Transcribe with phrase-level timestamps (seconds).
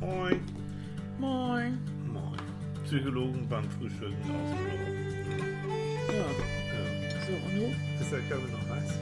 [0.00, 0.40] Moin.
[1.18, 1.78] Moin.
[2.06, 2.38] Moin.
[2.84, 4.86] Psychologen beim Frühstücken aus dem Büro.
[6.08, 7.26] Ja, Ja.
[7.26, 8.02] so und du?
[8.02, 8.98] Ist der Körper noch heiß?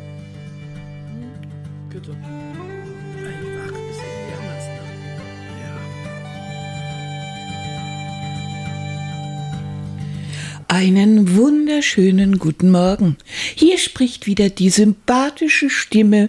[1.91, 2.17] Bitte.
[10.69, 13.17] Einen wunderschönen guten Morgen.
[13.55, 16.29] Hier spricht wieder die sympathische Stimme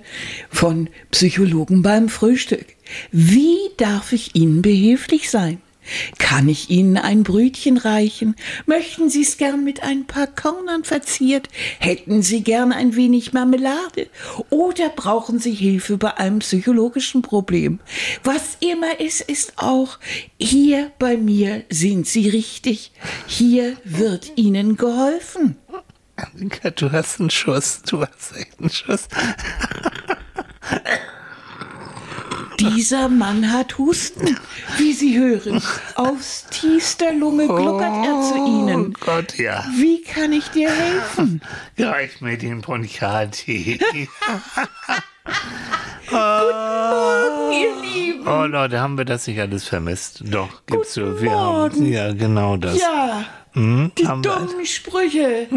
[0.52, 2.66] von Psychologen beim Frühstück.
[3.12, 5.60] Wie darf ich Ihnen behilflich sein?
[6.18, 8.36] Kann ich Ihnen ein Brötchen reichen?
[8.66, 11.50] Möchten Sie es gern mit ein paar Körnern verziert?
[11.80, 14.08] Hätten Sie gern ein wenig Marmelade?
[14.50, 17.80] Oder brauchen Sie Hilfe bei einem psychologischen Problem?
[18.24, 20.00] Was immer es ist auch,
[20.40, 22.92] hier bei mir sind Sie richtig.
[23.26, 25.58] Hier wird Ihnen geholfen.
[26.16, 27.82] Annika, du hast einen Schuss.
[27.88, 29.08] Du hast einen Schuss.
[32.60, 34.38] Dieser Mann hat Husten,
[34.78, 35.62] wie Sie hören.
[35.96, 38.94] Aus tiefster Lunge gluckert er zu Ihnen.
[38.96, 39.64] Oh Gott, ja.
[39.78, 41.42] Wie kann ich dir helfen?
[41.78, 43.80] Reich mir den Bronchialtee.
[46.10, 48.28] Ihr Lieben.
[48.28, 50.24] oh Leute, haben wir das nicht alles vermisst?
[50.26, 51.02] Doch, gibt's so.
[51.06, 51.46] Guten Wir haben,
[51.76, 51.86] Morgen.
[51.92, 52.80] ja, genau das.
[52.80, 53.26] Ja,
[53.58, 55.48] Hm, die haben wir- dummen Sprüche,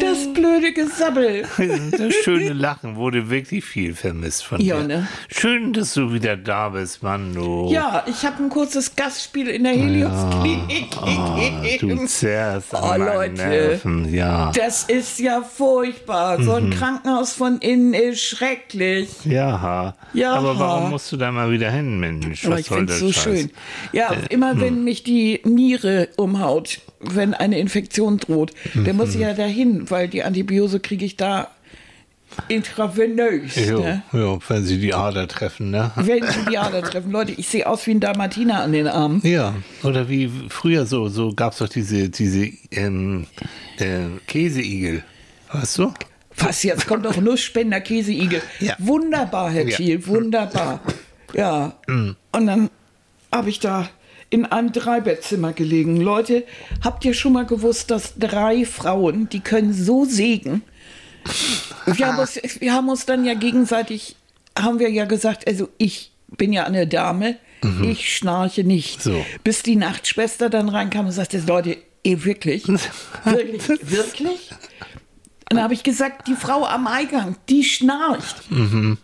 [0.00, 1.44] das blöde Gesabbel.
[1.92, 4.86] Das schöne Lachen wurde wirklich viel vermisst von Ja, dir.
[4.88, 5.08] ne?
[5.28, 7.34] Schön, dass du wieder da bist, Mann.
[7.34, 7.68] Du.
[7.70, 12.06] Ja, ich habe ein kurzes Gastspiel in der Helios-Klinik Ah, du gegeben.
[12.08, 13.34] zerrst an Oh, Leute.
[13.34, 14.12] Nerven.
[14.12, 14.50] Ja.
[14.54, 16.42] Das ist ja furchtbar.
[16.42, 16.70] So ein Mhm.
[16.70, 19.08] Krankenhaus von innen ist schrecklich.
[19.24, 19.94] Ja.
[20.14, 20.34] Ja.
[20.34, 22.44] Aber warum musst du da mal wieder hin, Mensch?
[22.44, 23.22] Aber Was ich soll finde es so Scheiß?
[23.22, 23.50] schön.
[23.92, 24.60] Ja, Äh, immer hm.
[24.60, 29.22] wenn mich die Niere umhaut, wenn eine Infektion droht, dann muss ich Mhm.
[29.22, 31.48] ja dahin, weil die Antibiose kriege ich da
[32.48, 33.56] intravenös.
[33.56, 34.02] Jo, Ne?
[34.12, 35.90] jo, wenn sie die Ader treffen, ne?
[35.96, 37.10] Wenn sie die Ader treffen.
[37.12, 39.20] Leute, ich sehe aus wie ein Dalmatiner an den Armen.
[39.24, 43.26] Ja, oder wie früher so, so gab es doch diese, diese ähm,
[43.78, 45.04] äh, Käseigel,
[45.52, 45.92] weißt du?
[46.38, 48.40] Was, jetzt kommt doch Nussspender Käseigel.
[48.60, 48.74] Ja.
[48.78, 49.76] Wunderbar, Herr Ja.
[49.76, 50.80] Thiel, wunderbar.
[51.34, 51.74] Ja.
[51.86, 52.16] Mhm.
[52.32, 52.70] Und dann
[53.30, 53.88] habe ich da
[54.32, 55.98] in einem Dreibettzimmer gelegen.
[56.00, 56.44] Leute,
[56.82, 60.62] habt ihr schon mal gewusst, dass drei Frauen, die können so sägen?
[61.86, 64.16] Wir haben uns, wir haben uns dann ja gegenseitig,
[64.58, 67.36] haben wir ja gesagt, also ich bin ja eine Dame,
[67.82, 69.04] ich schnarche nicht.
[69.06, 69.12] Mhm.
[69.12, 69.26] So.
[69.44, 72.66] Bis die Nachtschwester dann reinkam und sagte, Leute, ihr wirklich?
[72.66, 73.68] Wirklich?
[73.68, 74.50] Wirklich?
[75.50, 78.50] Und dann habe ich gesagt, die Frau am Eingang, die schnarcht.
[78.50, 78.96] Mhm.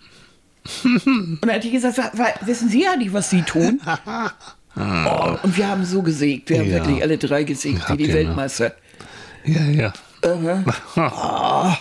[0.85, 3.81] und dann hat die gesagt, "Wa- wa- wissen Sie ja nicht, was Sie tun?
[4.79, 6.77] oh, und wir haben so gesägt, wir haben Ja.
[6.77, 8.13] wirklich alle drei gesägt, wie die?
[8.13, 8.73] Weltmeister.
[9.45, 9.93] Ja, ja.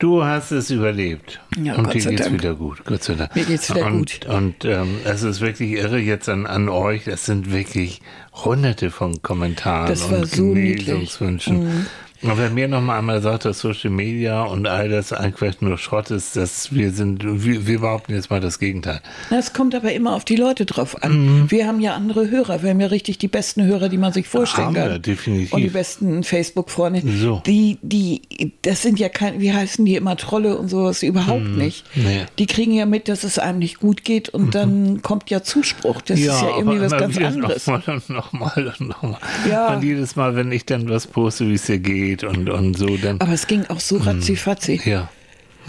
[0.00, 1.40] Du hast es überlebt.
[1.60, 2.32] Ja, und Gott dir geht's Dank.
[2.32, 2.84] wieder gut.
[2.84, 3.34] Gott sei Dank.
[3.34, 4.26] Mir geht's wieder und, gut.
[4.32, 7.08] Und ähm, es ist wirklich irre jetzt an, an euch.
[7.08, 8.00] Es sind wirklich
[8.32, 10.54] hunderte von Kommentaren Das war und so.
[10.54, 11.64] Genesungswünschen.
[11.64, 11.86] Mhm.
[12.22, 15.78] Und wenn mir noch mal einmal sagt, dass Social Media und all das einfach nur
[15.78, 19.00] Schrott ist, dass wir sind, wir, wir behaupten jetzt mal das Gegenteil.
[19.30, 21.42] Das kommt aber immer auf die Leute drauf an.
[21.42, 21.50] Mhm.
[21.50, 22.62] Wir haben ja andere Hörer.
[22.62, 24.90] Wir haben ja richtig die besten Hörer, die man sich vorstellen Haben kann.
[24.90, 25.52] wir, definitiv.
[25.52, 27.02] Und die besten Facebook-Freunde.
[27.06, 27.40] So.
[27.46, 28.22] Die, die,
[28.62, 31.84] das sind ja keine, wie heißen die immer, Trolle und sowas, überhaupt nicht.
[31.94, 32.02] Mhm.
[32.02, 32.18] Nee.
[32.22, 32.26] Mhm.
[32.38, 36.00] Die kriegen ja mit, dass es einem nicht gut geht und dann kommt ja Zuspruch.
[36.00, 37.66] Das ist ja irgendwie aber was ganz anderes.
[37.68, 39.20] Nochmal und nochmal und nochmal.
[39.48, 39.74] Ja.
[39.74, 42.96] Und jedes Mal, wenn ich dann was poste, wie es dir geht und, und so,
[42.96, 43.20] dann.
[43.20, 44.80] Aber es ging auch so ratzifatzi.
[44.84, 44.90] Mhm.
[44.90, 45.10] ja.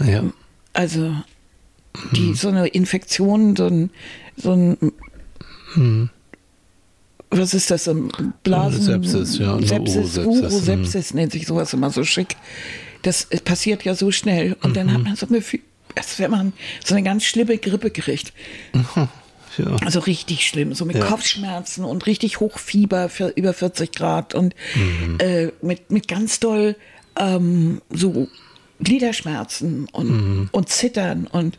[0.04, 0.24] Ja.
[0.72, 1.00] Also,
[1.92, 2.12] Mhm.
[2.12, 3.90] die, so eine Infektion, so ein,
[4.36, 4.76] so ein
[5.74, 6.08] Mhm.
[7.30, 8.10] was ist das, ein
[8.44, 8.82] Blasen...
[8.82, 12.36] Sepsis, ja, Sepsis, Urosepsis, Urosepsis nennt sich sowas immer so schick.
[13.02, 14.92] Das passiert ja so schnell und dann Mhm.
[14.94, 15.60] hat man so ein Gefühl,
[15.96, 16.52] als wenn man
[16.84, 18.32] so eine ganz schlimme Grippe kriegt.
[19.58, 19.76] Ja.
[19.84, 21.04] Also richtig schlimm, so mit Ja.
[21.04, 25.18] Kopfschmerzen und richtig Hochfieber für über 40 Grad und Mhm.
[25.20, 26.76] äh, mit, mit ganz doll
[27.16, 28.28] ähm, so
[28.80, 30.48] Gliederschmerzen und, Mhm.
[30.52, 31.58] und Zittern und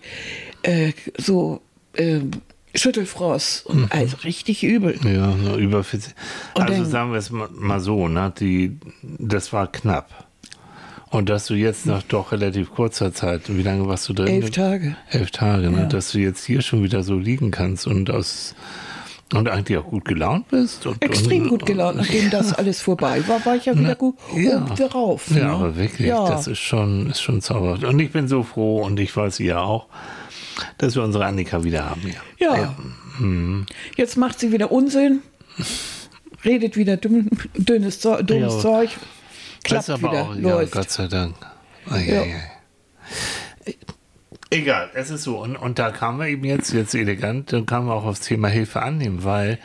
[0.63, 1.61] äh, so
[1.93, 2.19] äh,
[2.73, 4.97] Schüttelfrost und also richtig übel.
[5.05, 6.13] Ja, über 40.
[6.55, 8.33] Und Also dann- sagen wir es mal, mal so, ne?
[8.39, 10.27] Die, das war knapp.
[11.11, 14.27] Und dass du jetzt nach doch relativ kurzer Zeit, wie lange warst du drin?
[14.41, 14.95] Elf Tage.
[15.09, 15.81] Elf Tage, ne?
[15.81, 15.85] Ja.
[15.85, 18.55] Dass du jetzt hier schon wieder so liegen kannst und aus
[19.33, 20.85] und eigentlich auch gut gelaunt bist.
[20.85, 24.15] Und, Extrem und, gut gelaunt, nachdem das alles vorbei war, war ich ja wieder gut
[24.35, 24.59] ja.
[24.59, 25.27] drauf.
[25.29, 25.49] Ja, ne?
[25.51, 26.29] aber wirklich, Ja.
[26.29, 27.83] das ist schon, ist schon zauberhaft.
[27.83, 29.87] Und ich bin so froh und ich weiß ihr auch,
[30.77, 32.15] dass wir unsere Annika wieder haben hier.
[32.39, 32.75] Ja.
[33.95, 35.21] Jetzt macht sie wieder Unsinn,
[36.43, 38.59] redet wieder dünn, dünnes Zeug, dummes Ja.
[38.59, 38.89] Zeug,
[39.63, 40.73] klappt ist aber wieder, auch, ja, läuft.
[40.73, 41.35] Gott sei Dank.
[41.89, 42.23] Ei, Ja.
[44.53, 45.37] Egal, es ist so.
[45.41, 48.49] Und, und da kamen wir eben jetzt, jetzt elegant, dann kamen wir auch aufs Thema
[48.49, 49.59] Hilfe annehmen, weil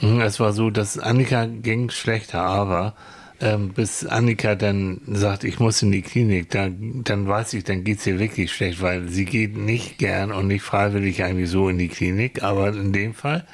[0.00, 2.94] mh, es war so, dass Annika ging schlechter, aber
[3.40, 7.84] ähm, bis Annika dann sagt, ich muss in die Klinik, dann, dann weiß ich, dann
[7.84, 11.78] geht's ihr wirklich schlecht, weil sie geht nicht gern und nicht freiwillig eigentlich so in
[11.78, 13.46] die Klinik, aber in dem Fall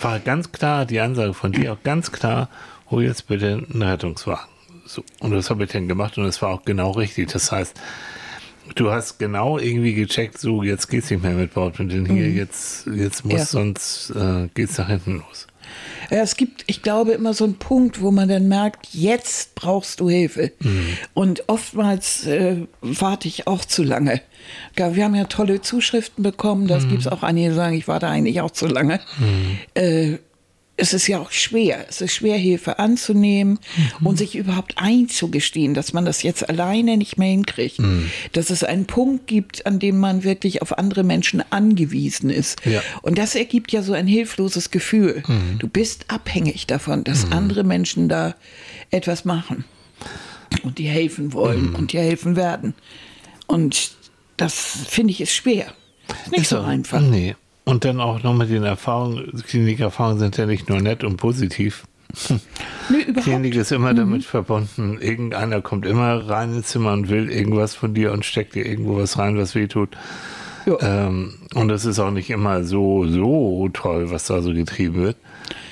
[0.00, 2.48] war ganz klar die Ansage von dir auch ganz klar,
[2.90, 4.48] hol jetzt bitte einen Rettungswagen.
[4.92, 7.30] So, und das habe ich dann gemacht und das war auch genau richtig.
[7.32, 7.80] Das heißt,
[8.74, 13.24] du hast genau irgendwie gecheckt, so jetzt geht's nicht mehr mit Bordmitteln hier, jetzt, jetzt
[13.24, 13.44] muss Ja.
[13.46, 15.46] sonst äh, geht's nach hinten los.
[16.10, 20.00] Ja, es gibt, ich glaube, immer so einen Punkt, wo man dann merkt, jetzt brauchst
[20.00, 20.50] du Hilfe.
[21.14, 24.20] Und oftmals äh, warte ich auch zu lange.
[24.74, 28.08] Wir haben ja tolle Zuschriften bekommen, das gibt es auch einige, die sagen, ich warte
[28.08, 28.98] eigentlich auch zu lange.
[29.74, 30.16] Äh,
[30.80, 31.84] es ist ja auch schwer.
[31.88, 33.58] Es ist schwer, Hilfe anzunehmen
[34.02, 37.78] und sich überhaupt einzugestehen, dass man das jetzt alleine nicht mehr hinkriegt.
[38.32, 42.64] Dass es einen Punkt gibt, an dem man wirklich auf andere Menschen angewiesen ist.
[42.64, 42.82] Ja.
[43.02, 45.22] Und das ergibt ja so ein hilfloses Gefühl.
[45.58, 48.34] Du bist abhängig davon, dass andere Menschen da
[48.90, 49.64] etwas machen
[50.62, 52.74] und dir helfen wollen und dir helfen werden.
[53.46, 53.92] Und
[54.36, 54.54] das
[54.88, 55.74] finde ich ist schwer.
[56.24, 57.00] Ist nicht so ja- einfach.
[57.00, 57.36] Nee.
[57.70, 61.84] Und dann auch noch mit den Erfahrungen, Klinikerfahrungen sind ja nicht nur nett und positiv.
[62.88, 63.22] Nee, überhaupt.
[63.22, 67.94] Klinik ist immer damit verbunden, irgendeiner kommt immer rein ins Zimmer und will irgendwas von
[67.94, 69.90] dir und steckt dir irgendwo was rein, was weh tut.
[70.80, 75.16] Ähm, und das ist auch nicht immer so, so toll, was da so getrieben wird.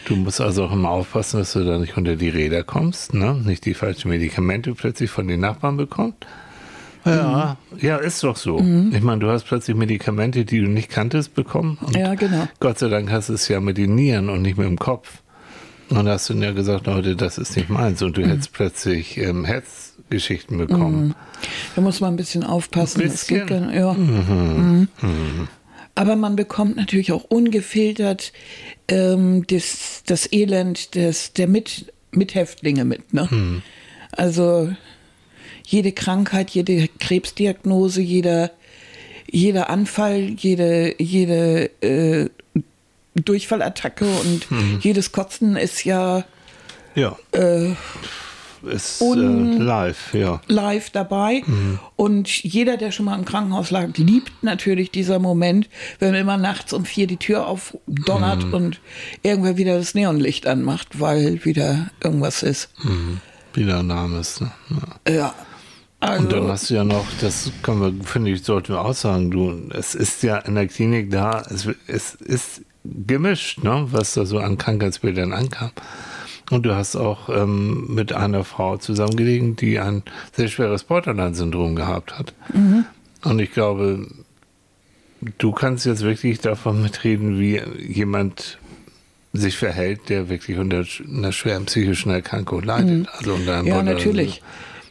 [0.04, 3.34] Du musst also auch immer aufpassen, dass du da nicht unter die Räder kommst, ne?
[3.34, 6.24] nicht die falschen Medikamente plötzlich von den Nachbarn bekommst.
[7.04, 8.58] Ja, ja, ist doch so.
[8.92, 11.78] Ich meine, du hast plötzlich Medikamente, die du nicht kanntest, bekommen.
[11.94, 12.48] Ja, genau.
[12.60, 15.22] Gott sei Dank hast du es ja mit den Nieren und nicht mit dem Kopf.
[15.90, 18.02] Und da hast du ja gesagt, Leute, das ist nicht meins.
[18.02, 21.14] Und du hättest plötzlich ähm, Herzgeschichten bekommen.
[21.74, 23.00] Da muss man ein bisschen aufpassen.
[23.00, 23.46] Ein bisschen.
[23.46, 23.92] gar- ja.
[23.94, 24.88] Mhm.
[25.94, 28.32] Aber man bekommt natürlich auch ungefiltert
[28.88, 33.12] ähm, das, das Elend des, der Mit, Mithäftlinge mit.
[33.14, 33.62] Ne?
[34.12, 34.70] Also
[35.68, 38.50] jede Krankheit, jede Krebsdiagnose, jeder,
[39.30, 42.30] jeder Anfall, jede, jede äh,
[43.14, 44.46] Durchfallattacke und
[44.80, 46.24] jedes Kotzen ist ja
[46.94, 47.18] Ja.
[48.62, 50.40] ist äh, live, ja.
[50.46, 51.42] live dabei.
[51.96, 55.68] Und jeder, der schon mal im Krankenhaus lag, liebt natürlich dieser Moment,
[55.98, 58.80] wenn immer nachts um vier die Tür aufdonnert und
[59.22, 62.70] irgendwer wieder das Neonlicht anmacht, weil wieder irgendwas ist.
[63.52, 64.40] Wie der Name ist.
[64.40, 64.50] Ne?
[65.06, 65.12] Ja.
[65.12, 65.34] Ja.
[66.00, 68.94] Also, Und dann hast du ja noch, das können wir, finde ich, sollten wir auch
[68.94, 74.14] sagen, du, es ist ja in der Klinik da, es, es ist gemischt, ne, was
[74.14, 75.70] da so an Krankheitsbildern ankam.
[76.50, 80.02] Und du hast auch ähm, mit einer Frau zusammengelegen, die ein
[80.32, 82.32] sehr schweres Borderline-Syndrom gehabt hat.
[83.24, 84.06] Und ich glaube,
[85.38, 88.58] du kannst jetzt wirklich davon mitreden, wie jemand
[89.34, 93.08] sich verhält, der wirklich unter einer schweren psychischen Erkrankung leidet.
[93.12, 94.42] Also unter einem ja, natürlich.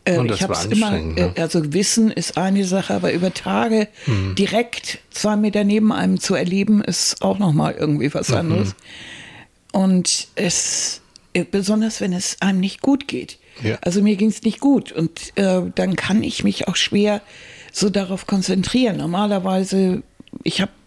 [0.08, 1.34] Äh, Und das ich habe war es immer, anstrengend, äh, ne?
[1.38, 4.36] also Wissen ist eine Sache, aber über Tage Mhm.
[4.36, 8.36] direkt zwei Meter neben einem zu erleben, ist auch nochmal irgendwie was Mhm.
[8.36, 8.76] anderes.
[9.72, 11.02] Und es,
[11.34, 13.38] äh, besonders wenn es einem nicht gut geht.
[13.62, 13.78] Ja.
[13.82, 17.22] Also mir ging es nicht gut und äh, dann kann ich mich auch schwer
[17.74, 18.98] so darauf konzentrieren.
[18.98, 20.04] Normalerweise,
[20.44, 20.72] ich habe,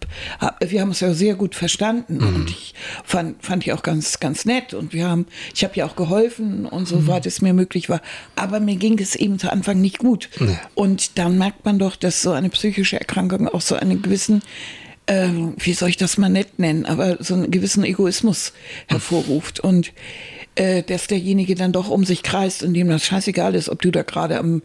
[0.65, 2.35] wir haben es ja sehr gut verstanden Mhm.
[2.35, 2.73] und ich
[3.03, 6.65] fand, fand ich auch ganz, ganz nett und wir haben, ich habe ja auch geholfen
[6.65, 6.85] und Mhm.
[6.85, 8.01] soweit es mir möglich war.
[8.35, 10.29] Aber mir ging es eben zu Anfang nicht gut.
[10.39, 10.57] Nee.
[10.75, 14.41] Und dann merkt man doch, dass so eine psychische Erkrankung auch so einen gewissen
[15.07, 18.53] äh, wie soll ich das mal nett nennen, aber so einen gewissen Egoismus
[18.87, 19.91] hervorruft und
[20.55, 23.89] äh, dass derjenige dann doch um sich kreist und dem das scheißegal ist, ob du
[23.89, 24.61] da gerade am,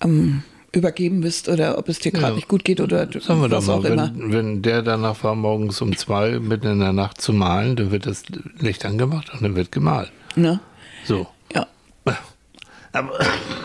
[0.00, 2.34] am übergeben bist oder ob es dir gerade Ja.
[2.34, 4.12] nicht gut geht oder Sagen wir doch was mal, auch immer.
[4.14, 8.04] wenn, der danach war, morgens um zwei mitten in der Nacht zu malen, dann wird
[8.06, 8.24] das
[8.58, 10.12] Licht angemacht und dann wird gemalt.
[10.36, 10.60] Ne?
[11.04, 11.26] So.
[11.54, 11.66] Ja.
[12.92, 13.12] Aber,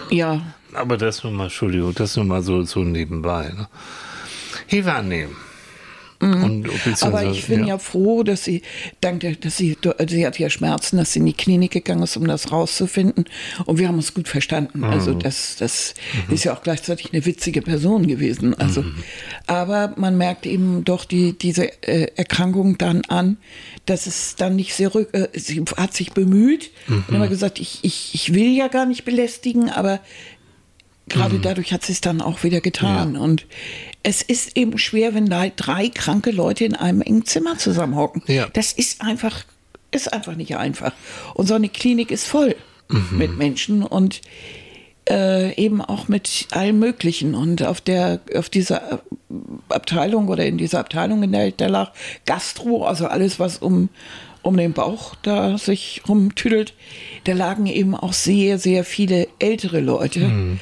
[0.09, 0.41] Ja,
[0.73, 3.49] aber das nur mal, Entschuldigung, das nur mal so, so nebenbei.
[3.55, 3.67] Ne?
[4.67, 5.35] Hilfe annehmen.
[6.23, 6.69] Und, Mhm.
[7.01, 7.77] aber ich bin ja.
[7.77, 8.61] froh, dass sie,
[9.01, 9.77] danke, dass sie,
[10.07, 13.25] sie hat ja Schmerzen, dass sie in die Klinik gegangen ist, um das rauszufinden.
[13.65, 14.79] Und wir haben uns gut verstanden.
[14.79, 14.83] Mhm.
[14.85, 15.93] Also das, das
[16.29, 18.53] ist ja auch gleichzeitig eine witzige Person gewesen.
[18.53, 18.95] Also, Mhm.
[19.47, 23.37] aber man merkt eben doch die, diese äh, Erkrankung dann an,
[23.85, 27.03] dass es dann nicht sehr rück, äh, sie hat sich bemüht Mhm.
[27.07, 29.99] und immer gesagt, ich, ich, ich will ja gar nicht belästigen, aber
[31.09, 33.09] gerade dadurch hat sie es dann auch wieder getan.
[33.09, 33.15] Mhm.
[33.15, 33.21] Ja.
[33.21, 33.45] Und
[34.03, 38.23] es ist eben schwer, wenn da drei kranke Leute in einem engen Zimmer zusammenhocken.
[38.27, 38.47] Ja.
[38.53, 39.43] Das ist einfach,
[39.91, 40.93] ist einfach nicht einfach.
[41.33, 42.55] Und so eine Klinik ist voll
[42.89, 43.17] Mhm.
[43.17, 44.21] mit Menschen und
[45.09, 47.35] äh, eben auch mit allem Möglichen.
[47.35, 49.01] Und auf der, auf dieser
[49.69, 51.91] Abteilung oder in dieser Abteilung, in der ich da lag,
[52.25, 53.89] Gastro, also alles, was um,
[54.41, 56.73] um den Bauch da sich rumtüdelt,
[57.25, 60.19] da lagen eben auch sehr, sehr viele ältere Leute.
[60.19, 60.59] Mhm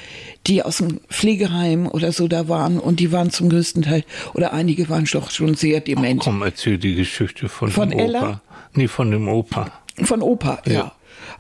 [0.48, 4.54] die aus dem Pflegeheim oder so da waren und die waren zum größten Teil oder
[4.54, 6.22] einige waren doch schon sehr dement.
[6.22, 8.20] Ach, komm, erzähl die Geschichte von, von dem Ella?
[8.20, 8.42] Opa.
[8.74, 9.72] Nee, von dem Opa.
[10.02, 10.74] Von Opa, ja.
[10.74, 10.92] Ja.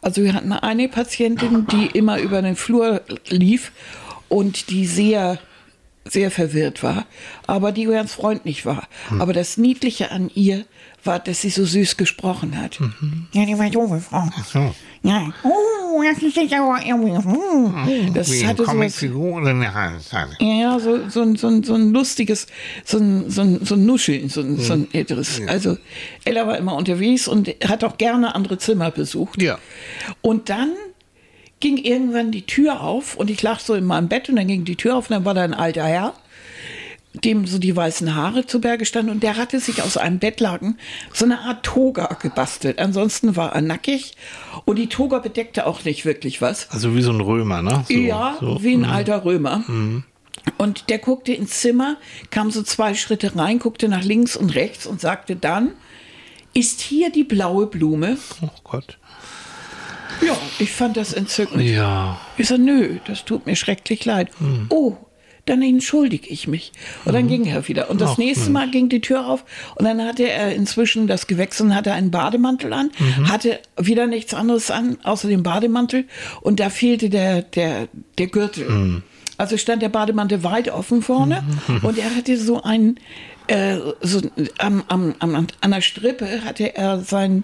[0.01, 3.71] Also wir hatten eine Patientin, die immer über den Flur lief
[4.29, 5.39] und die sehr,
[6.05, 7.05] sehr verwirrt war,
[7.47, 8.87] aber die ganz freundlich war.
[9.19, 10.65] Aber das Niedliche an ihr
[11.03, 12.79] war, dass sie so süß gesprochen hat.
[13.33, 14.29] Ja, die war doofe Frau.
[14.51, 14.73] So.
[15.03, 15.33] Ja.
[15.43, 17.11] Oh, das ist jetzt aber irgendwie.
[17.11, 18.13] hm.
[18.13, 18.73] Das Wie hatte sowas.
[18.73, 20.01] Comicfigur oder eine Hand?
[20.39, 22.47] Ja, ja, so, so, ein, so, ein, so ein lustiges,
[22.85, 25.41] so ein, so ein, so ein Nuscheln, so ein, so ein älteres.
[25.47, 25.77] Also
[26.23, 29.41] Ella war immer unterwegs und hat auch gerne andere Zimmer besucht.
[29.41, 29.57] Ja.
[30.21, 30.71] Und dann
[31.59, 34.65] ging irgendwann die Tür auf und ich lag so in meinem Bett und dann ging
[34.65, 36.13] die Tür auf und dann war da ein alter Herr,
[37.13, 40.77] dem so die weißen Haare zu Berge standen und der hatte sich aus einem Bettlaken
[41.13, 42.79] so eine Art Toga gebastelt.
[42.79, 44.13] Ansonsten war er nackig
[44.65, 46.69] und die Toga bedeckte auch nicht wirklich was.
[46.71, 47.83] Also wie so ein Römer, ne?
[47.87, 48.63] So, Ja, so.
[48.63, 49.63] wie ein alter Römer.
[50.57, 51.97] Und der guckte ins Zimmer,
[52.29, 55.71] kam so zwei Schritte rein, guckte nach links und rechts und sagte dann,
[56.53, 58.17] ist hier die blaue Blume?
[58.41, 58.97] Oh Gott.
[60.25, 61.63] Ja, ich fand das entzückend.
[61.63, 62.19] Ja.
[62.37, 64.29] Ich so, nö, das tut mir schrecklich leid.
[64.69, 64.95] Oh,
[65.45, 66.71] dann entschuldige ich mich.
[67.05, 67.89] Und dann ging er wieder.
[67.89, 69.43] Und das Ach, nächste Mal ging die Tür auf
[69.75, 72.91] und dann hatte er inzwischen das gewechselt und hatte einen Bademantel an,
[73.25, 76.05] hatte wieder nichts anderes an, außer dem Bademantel.
[76.41, 79.01] Und da fehlte der, der, der Gürtel.
[79.37, 81.43] Also stand der Bademantel weit offen vorne.
[81.81, 82.99] Und er hatte so einen,
[83.47, 84.21] äh, so
[84.59, 87.43] am, am, am, an der Strippe hatte er sein,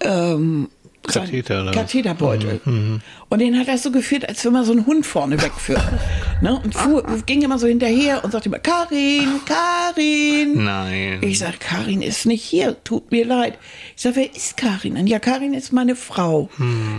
[0.00, 0.75] ähm, sein
[1.14, 1.72] Katheter oder?
[1.72, 2.60] Katheterbeutel.
[3.28, 5.82] Und den hat er so geführt, als wenn man so einen Hund vorne wegführt.
[6.40, 6.60] ne?
[6.62, 10.64] Und fuhr, ging immer so hinterher und sagte immer, Karin, Karin.
[10.64, 11.18] Nein.
[11.22, 13.58] Ich sag, Karin ist nicht hier, tut mir leid.
[13.96, 14.94] Ich sag, wer ist Karin?
[14.94, 15.06] denn?
[15.06, 16.50] Ja, Karin ist meine Frau.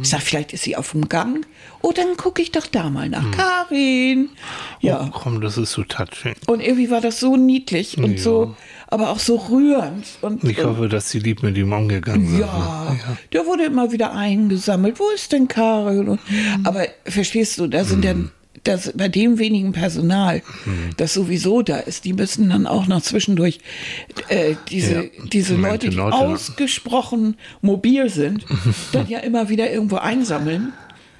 [0.02, 1.46] Ich sag, vielleicht ist sie auf dem Gang.
[1.84, 3.30] Oh, dann gucke ich doch da mal nach.
[3.32, 4.30] Karin.
[4.82, 5.04] Ja.
[5.06, 6.34] Oh, komm, das ist so touching.
[6.48, 8.18] Und irgendwie war das so niedlich und Ja.
[8.18, 8.56] so,
[8.88, 10.06] aber auch so rührend.
[10.22, 12.40] Und, Ich hoffe, dass sie lieb mit ihm umgegangen sind.
[12.40, 13.18] ja, ne?
[13.32, 15.00] der wurde immer wieder eingesammelt.
[15.00, 16.08] Wo ist denn Karin?
[16.10, 16.20] Und,
[16.64, 18.16] Aber verstehst du, da sind ja
[18.64, 20.42] das, bei dem wenigen Personal,
[20.98, 23.60] das sowieso da ist, die müssen dann auch noch zwischendurch
[24.30, 28.46] äh, diese, Ja, diese Leute, die Leute, ausgesprochen mobil sind,
[28.92, 30.74] dann ja immer wieder irgendwo einsammeln.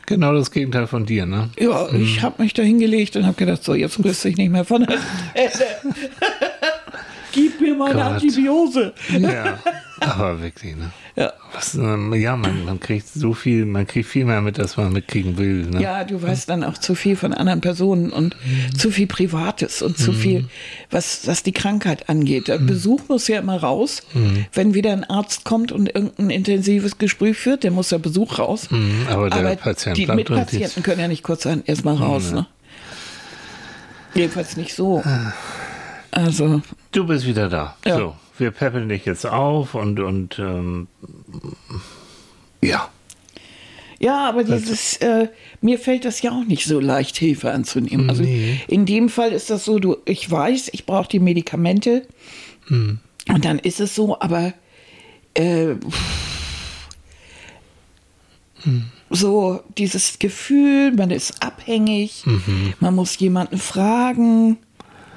[0.06, 1.50] Genau das Gegenteil von dir, ne?
[1.60, 4.64] Ja, ich habe mich da hingelegt und habe gedacht, so, jetzt rüste ich nicht mehr
[4.64, 4.98] von der
[5.34, 5.52] Stelle.
[7.38, 8.04] Gib mir meine Gott.
[8.04, 8.94] Antibiose.
[9.20, 9.60] Ja.
[10.00, 10.92] Aber wirklich, ne?
[11.16, 11.34] Ja.
[11.54, 14.92] Was, ähm, ja, man, man kriegt so viel, man kriegt viel mehr mit, als man
[14.92, 15.68] mitkriegen will.
[15.68, 15.82] Ne?
[15.82, 18.36] Ja, du weißt dann auch zu viel von anderen Personen und
[18.78, 20.46] zu viel Privates und zu viel,
[20.92, 22.48] was, was die Krankheit angeht.
[22.48, 24.04] Der Besuch muss ja immer raus.
[24.54, 28.70] Wenn wieder ein Arzt kommt und irgendein intensives Gespräch führt, der muss der Besuch raus.
[28.70, 30.08] Mhm, aber der Patient die.
[30.08, 32.32] Mitpatienten können ja nicht kurz erstmal raus.
[32.32, 32.46] Ne?
[34.14, 35.04] Jedenfalls nicht so.
[36.12, 36.62] Also,
[36.98, 37.76] Du bist wieder da.
[37.86, 37.96] Ja.
[37.96, 40.88] So, wir peppeln dich jetzt auf und, und ähm,
[42.60, 42.90] ja.
[44.00, 45.28] Ja, aber dieses, äh,
[45.62, 48.10] mir fällt das ja auch nicht so leicht, Hilfe anzunehmen.
[48.10, 48.60] Also Nee.
[48.68, 52.08] in dem Fall ist das so, du, ich weiß, ich brauche die Medikamente
[52.66, 52.98] Hm.
[53.30, 54.54] und dann ist es so, aber
[55.36, 55.76] äh,
[58.64, 58.86] Hm.
[59.12, 62.74] so dieses Gefühl, man ist abhängig, Mhm.
[62.80, 64.58] man muss jemanden fragen.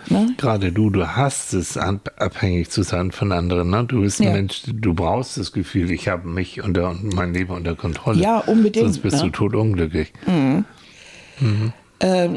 [0.09, 0.35] Ne?
[0.37, 3.71] Gerade du, du hast es, abhängig zu sein von anderen.
[3.71, 3.85] Ne?
[3.85, 4.33] Du bist ein Ja.
[4.33, 6.79] Mensch, du brauchst das Gefühl, ich habe mich und
[7.15, 8.21] mein Leben unter Kontrolle.
[8.21, 9.25] Ja, unbedingt, Sonst bist ne?
[9.25, 10.13] du totunglücklich.
[10.27, 10.65] Ähm,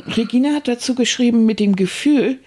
[0.07, 2.39] Regina hat dazu geschrieben mit dem Gefühl,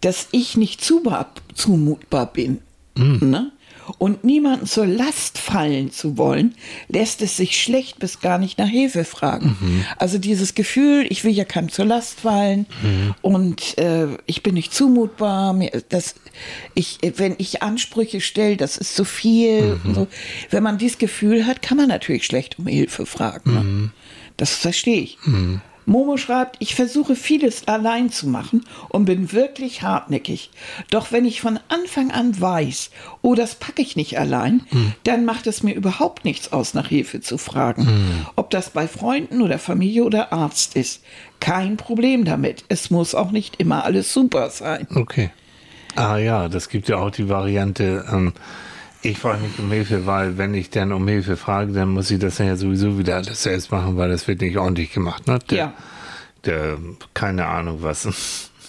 [0.00, 2.58] dass ich nicht zumutbar bin.
[2.96, 3.50] Ne?
[3.98, 6.54] Und niemanden zur Last fallen zu wollen,
[6.88, 9.84] lässt es sich schlecht bis gar nicht nach Hilfe fragen.
[9.98, 12.66] Also dieses Gefühl, ich will ja keinem zur Last fallen
[13.22, 15.52] und äh, ich bin nicht zumutbar.
[15.52, 16.14] Mir, das,
[16.74, 19.78] ich, wenn ich Ansprüche stelle, das ist zu viel.
[19.84, 20.06] Und so.
[20.50, 23.54] Wenn man dieses Gefühl hat, kann man natürlich schlecht um Hilfe fragen.
[23.54, 23.90] Ne?
[24.36, 25.18] Das verstehe ich.
[25.86, 30.50] Momo schreibt, ich versuche vieles allein zu machen und bin wirklich hartnäckig.
[30.90, 32.90] Doch wenn ich von Anfang an weiß,
[33.22, 34.62] oh, das packe ich nicht allein,
[35.04, 38.26] dann macht es mir überhaupt nichts aus, nach Hilfe zu fragen.
[38.36, 41.02] Ob das bei Freunden oder Familie oder Arzt ist.
[41.40, 42.64] Kein Problem damit.
[42.68, 44.86] Es muss auch nicht immer alles super sein.
[44.94, 45.30] Okay.
[45.96, 48.32] Ah ja, das gibt ja auch die Variante, ähm,
[49.04, 52.18] ich frage nicht um Hilfe, weil wenn ich dann um Hilfe frage, dann muss ich
[52.18, 55.26] das ja sowieso wieder alles selbst machen, weil das wird nicht ordentlich gemacht.
[55.26, 55.38] Ne?
[55.50, 55.72] Der, Ja.
[56.44, 56.78] der,
[57.14, 58.50] keine Ahnung was.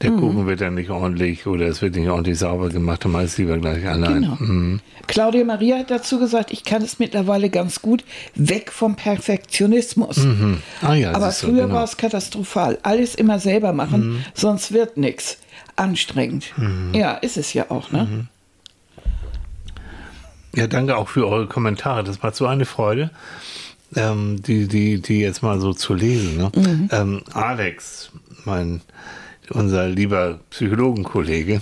[0.00, 3.36] Der Kuchen wird dann nicht ordentlich oder es wird nicht ordentlich sauber gemacht, dann meist
[3.36, 4.22] lieber gleich allein.
[4.22, 4.36] Genau.
[4.38, 4.80] Mhm.
[5.08, 8.04] Claudia Maria hat dazu gesagt, ich kann es mittlerweile ganz gut
[8.36, 10.24] weg vom Perfektionismus.
[10.82, 11.74] Ah ja, Aber früher genau.
[11.74, 12.78] war es katastrophal.
[12.84, 14.24] Alles immer selber machen, Mhm.
[14.34, 15.38] sonst wird nichts.
[15.74, 16.52] Anstrengend.
[16.92, 18.28] Ja, ist es ja auch, ne?
[20.52, 20.60] Mhm.
[20.60, 22.04] Ja, danke auch für eure Kommentare.
[22.04, 23.10] Das war so eine Freude,
[23.96, 26.36] ähm, die, die, die jetzt mal so zu lesen.
[26.36, 26.52] Ne?
[26.54, 26.88] Mhm.
[26.92, 28.10] Ähm, Alex,
[28.44, 28.80] mein
[29.52, 31.60] unser lieber Psychologenkollege,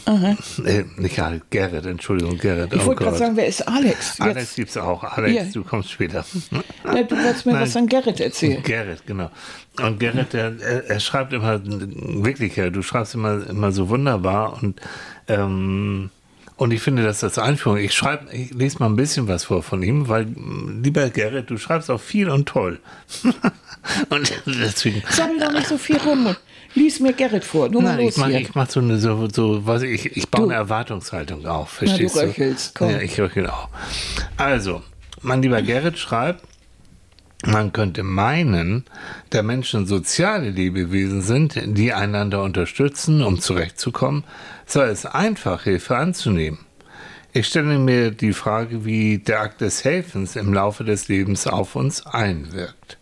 [0.64, 2.72] äh, nicht Alex, Gerrit, Entschuldigung, Gerrit.
[2.74, 3.18] Ich oh wollte gerade Gott.
[3.18, 4.20] sagen, wer ist Alex?
[4.20, 5.02] Alex Jetzt, gibt's auch.
[5.04, 5.44] Alex, Ja.
[5.52, 6.24] du kommst später.
[6.84, 7.62] na, du wolltest mir Nein.
[7.62, 8.62] was an Gerrit erzählen.
[8.62, 9.30] Gerrit, genau.
[9.80, 14.62] Und Gerrit, der, er, er schreibt immer, wirklich, ja, du schreibst immer, immer so wunderbar
[14.62, 14.80] und,
[15.28, 16.10] ähm,
[16.58, 19.62] und ich finde, dass das Einführung, ich schreibe, ich lese mal ein bisschen was vor
[19.62, 20.26] von ihm, weil,
[20.82, 22.78] lieber Gerrit, du schreibst auch viel und toll.
[24.10, 26.38] und deswegen, Sammel doch nicht so viel rum und
[26.74, 27.68] lies mir Gerrit vor.
[27.68, 30.42] Nur mal Nein, los ich mache mach so eine, so, so was ich, ich baue
[30.42, 32.26] Du- eine Erwartungshaltung auf, verstehst du du?
[32.26, 32.90] röchelst, komm.
[32.90, 33.68] Ja, ich röchel auch.
[34.36, 34.82] Also,
[35.22, 36.42] mein lieber Gerrit schreibt,
[37.46, 38.84] man könnte meinen,
[39.30, 44.24] da Menschen soziale Lebewesen sind, die einander unterstützen, um zurechtzukommen,
[44.66, 46.58] sei es einfach, Hilfe anzunehmen.
[47.32, 51.76] Ich stelle mir die Frage, wie der Akt des Helfens im Laufe des Lebens auf
[51.76, 52.98] uns einwirkt.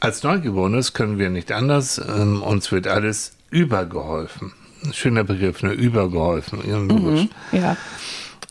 [0.00, 4.52] Als Neugeborenes können wir nicht anders, ähm, uns wird alles übergeholfen.
[4.92, 5.72] Schöner Begriff, ne?
[5.72, 6.60] Übergeholfen.
[6.88, 7.28] Logisch.
[7.52, 7.76] Ja.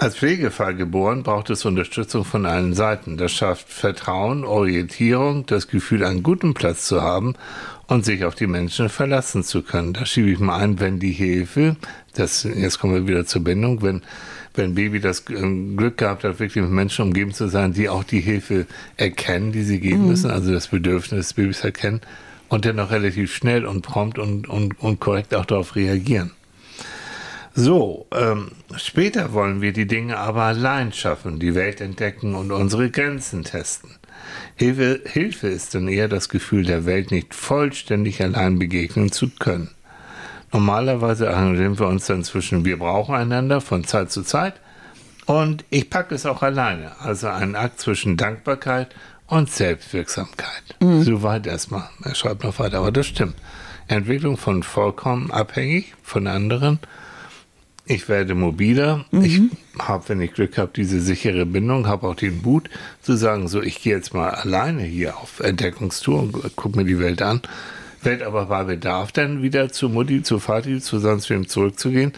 [0.03, 3.15] Als Pflegefall geboren braucht es Unterstützung von allen Seiten.
[3.15, 7.35] Das schafft Vertrauen, Orientierung, das Gefühl, einen guten Platz zu haben
[7.87, 9.93] und sich auf die Menschen verlassen zu können.
[9.93, 11.77] Da schiebe ich mal ein, wenn die Hilfe,
[12.15, 14.01] das, jetzt kommen wir wieder zur Bindung, wenn,
[14.55, 18.03] wenn Baby das ähm, Glück gehabt hat, wirklich mit Menschen umgeben zu sein, die auch
[18.03, 18.65] die Hilfe
[18.97, 22.01] erkennen, die sie geben müssen, also das Bedürfnis des Babys erkennen
[22.49, 26.31] und dann auch relativ schnell und prompt und, und, und korrekt auch darauf reagieren.
[27.55, 32.89] So, ähm, später wollen wir die Dinge aber allein schaffen, die Welt entdecken und unsere
[32.89, 33.91] Grenzen testen.
[34.55, 39.69] Hilfe, Hilfe ist dann eher das Gefühl, der Welt nicht vollständig allein begegnen zu können.
[40.51, 44.55] Normalerweise arrangieren wir uns dann zwischen wir brauchen einander von Zeit zu Zeit
[45.25, 46.99] und ich packe es auch alleine.
[46.99, 48.95] Also ein Akt zwischen Dankbarkeit
[49.27, 50.75] und Selbstwirksamkeit.
[51.03, 51.89] Soweit erstmal.
[52.03, 53.35] Er schreibt noch weiter, aber das stimmt.
[53.87, 56.79] Entwicklung von vollkommen abhängig von anderen.
[57.85, 59.05] Ich werde mobiler.
[59.11, 59.41] Ich
[59.77, 62.69] habe, wenn ich Glück habe, diese sichere Bindung, habe auch den Mut
[63.01, 66.99] zu sagen, so, ich gehe jetzt mal alleine hier auf Entdeckungstour und gucke mir die
[66.99, 67.41] Welt an.
[68.01, 72.13] Werde aber bei Bedarf dann wieder zu Mutti, zu Vati, zu sonst wem zurückzugehen,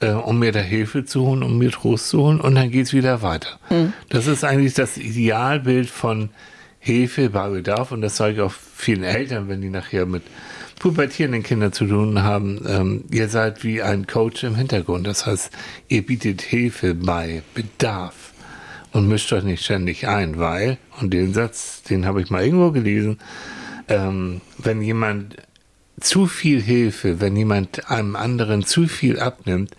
[0.00, 2.92] äh, um mir da Hilfe zu holen, um mir Trost zu holen und dann geht's
[2.92, 3.58] wieder weiter.
[4.08, 6.30] Das ist eigentlich das Idealbild von
[6.78, 10.22] Hilfe bei Bedarf und das sage ich auch vielen Eltern, wenn die nachher mit
[10.78, 12.64] pubertierenden Kindern zu tun haben.
[12.68, 15.06] Ähm, ihr seid wie ein Coach im Hintergrund.
[15.06, 15.50] Das heißt,
[15.88, 18.32] ihr bietet Hilfe bei Bedarf
[18.92, 22.70] und mischt euch nicht ständig ein, weil, und den Satz, den habe ich mal irgendwo
[22.70, 23.18] gelesen,
[23.88, 25.36] ähm, wenn jemand
[26.00, 29.76] zu viel Hilfe, wenn jemand einem anderen zu viel abnimmt,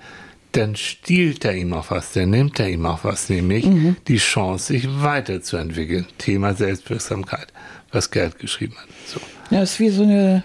[0.51, 3.67] dann stiehlt er ihm auch was, dann nimmt er ihm auch was, nämlich
[4.07, 6.05] die Chance, sich weiterzuentwickeln.
[6.17, 7.47] Thema Selbstwirksamkeit,
[7.91, 8.87] was Gerd geschrieben hat.
[9.05, 9.19] So.
[9.49, 10.43] Ja, ist wie so eine,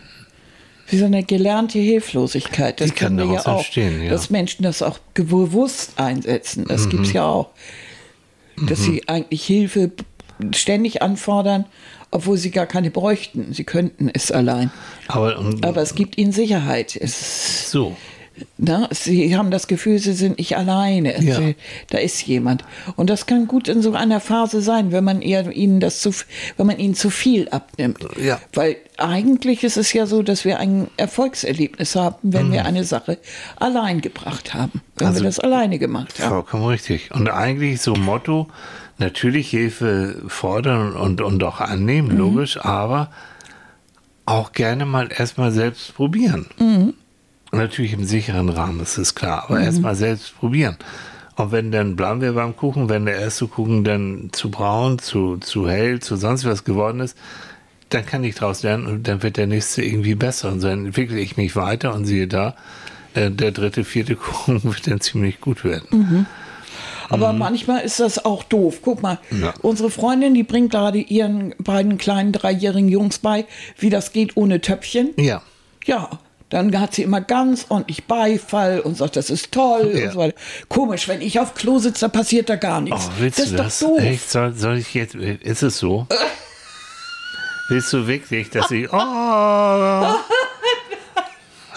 [0.90, 2.80] wie so eine gelernte Hilflosigkeit.
[2.80, 3.58] Das Die kann wir ja daraus auch.
[3.58, 4.10] entstehen, ja.
[4.10, 6.66] Dass Menschen das auch bewusst einsetzen.
[6.68, 6.90] Das Mhm.
[6.90, 7.48] gibt es ja auch.
[8.68, 9.90] Dass sie eigentlich Hilfe
[10.54, 11.64] ständig anfordern,
[12.10, 13.52] obwohl sie gar keine bräuchten.
[13.54, 14.70] Sie könnten es allein.
[15.08, 16.96] Aber, und, Aber es gibt ihnen Sicherheit.
[16.96, 17.96] Es, so.
[18.58, 21.22] Na, sie haben das Gefühl, sie sind nicht alleine.
[21.22, 21.36] Ja.
[21.36, 21.56] Sie,
[21.90, 22.64] da ist jemand.
[22.96, 26.10] Und das kann gut in so einer Phase sein, wenn man eher ihnen das zu,
[26.56, 27.98] wenn man ihnen zu viel abnimmt.
[28.22, 28.40] Ja.
[28.54, 33.18] Weil eigentlich ist es ja so, dass wir ein Erfolgserlebnis haben, wenn wir eine Sache
[33.56, 34.80] allein gebracht haben.
[34.96, 35.12] Wenn Mhm.
[35.12, 36.28] Also- wir das alleine gemacht haben.
[36.30, 37.10] Vollkommen richtig.
[37.12, 38.48] Und eigentlich so Motto,
[38.98, 43.10] natürlich Hilfe fordern und, und auch annehmen, logisch, aber
[44.26, 46.46] auch gerne mal erstmal selbst probieren.
[47.52, 50.76] Natürlich im sicheren Rahmen, ist es klar, aber erstmal selbst probieren.
[51.36, 55.38] Und wenn dann, bleiben wir beim Kuchen, wenn der erste Kuchen dann zu braun, zu,
[55.38, 57.16] zu hell, zu sonst was geworden ist,
[57.88, 60.52] dann kann ich daraus lernen und dann wird der nächste irgendwie besser.
[60.52, 62.54] Und so entwickle ich mich weiter und siehe da,
[63.14, 66.26] äh, der dritte, vierte Kuchen wird dann ziemlich gut werden.
[67.08, 68.78] Aber manchmal ist das auch doof.
[68.82, 69.42] Guck mal, Mhm.
[69.42, 69.54] Ja.
[69.62, 73.46] unsere Freundin, die bringt gerade ihren beiden kleinen dreijährigen Jungs bei,
[73.78, 75.10] wie das geht ohne Töpfchen.
[75.16, 75.42] Ja.
[75.84, 76.10] Ja,
[76.50, 80.06] dann hat sie immer ganz ordentlich Beifall und sagt, das ist toll Ja.
[80.06, 80.36] und so weiter.
[80.68, 83.06] Komisch, wenn ich auf Klo sitze, da passiert da gar nichts.
[83.08, 83.78] Oh, willst das du ist das?
[83.78, 84.00] doch doof.
[84.00, 84.30] Echt?
[84.30, 86.06] Soll, soll ich jetzt, ist es so?
[87.70, 88.92] Willst du wirklich, dass ich.
[88.92, 88.96] Oh!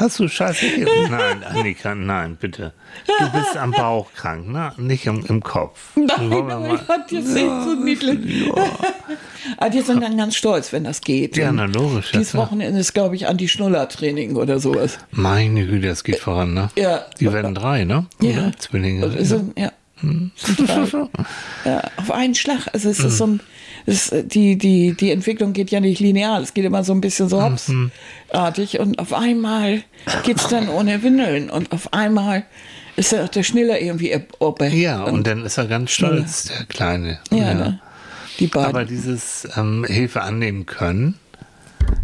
[0.04, 0.66] Hast du Scheiße?
[1.10, 2.74] Nein, Annika, nein, bitte.
[3.20, 4.74] Du bist am Bauch krank, ne?
[4.76, 5.96] Nicht im, im Kopf.
[5.96, 8.48] Nein, aber ich fand die ja, so niedlich.
[8.48, 8.54] Ja.
[9.58, 11.38] aber die sind dann ganz stolz, wenn das geht.
[11.38, 12.12] Ja, na logisch.
[12.12, 15.00] Dieses Wochenende ist, glaube ich, Anti-Schnuller-Training oder sowas.
[15.12, 16.70] Meine Güte, das geht voran, ne?
[16.76, 17.06] Ja.
[17.22, 18.06] Die werden drei, ne?
[18.20, 18.32] Ja.
[18.32, 18.52] Oder?
[18.60, 19.06] Zwillinge.
[19.06, 19.72] Also, ja.
[20.02, 20.32] Hm.
[21.63, 22.68] ja, auf einen Schlag.
[22.74, 23.10] Also es ist hm.
[23.12, 23.39] so ein,
[23.86, 27.30] es, die, die, die Entwicklung geht ja nicht linear, es geht immer so ein bisschen
[27.30, 29.84] so hopsartig und auf einmal
[30.24, 32.46] geht es dann ohne Windeln und auf einmal
[32.96, 34.72] ist ja der Schniller irgendwie oben.
[34.74, 37.19] Ja, und, und, dann ist er ganz stolz, der Kleine.
[37.32, 37.54] Ja, ja.
[37.54, 37.80] Ne?
[38.39, 38.69] die beiden.
[38.69, 41.15] Aber dieses ähm, Hilfe annehmen können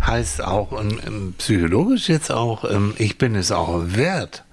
[0.05, 4.43] heißt auch, und, ähm, psychologisch jetzt auch, ähm, ich bin es auch wert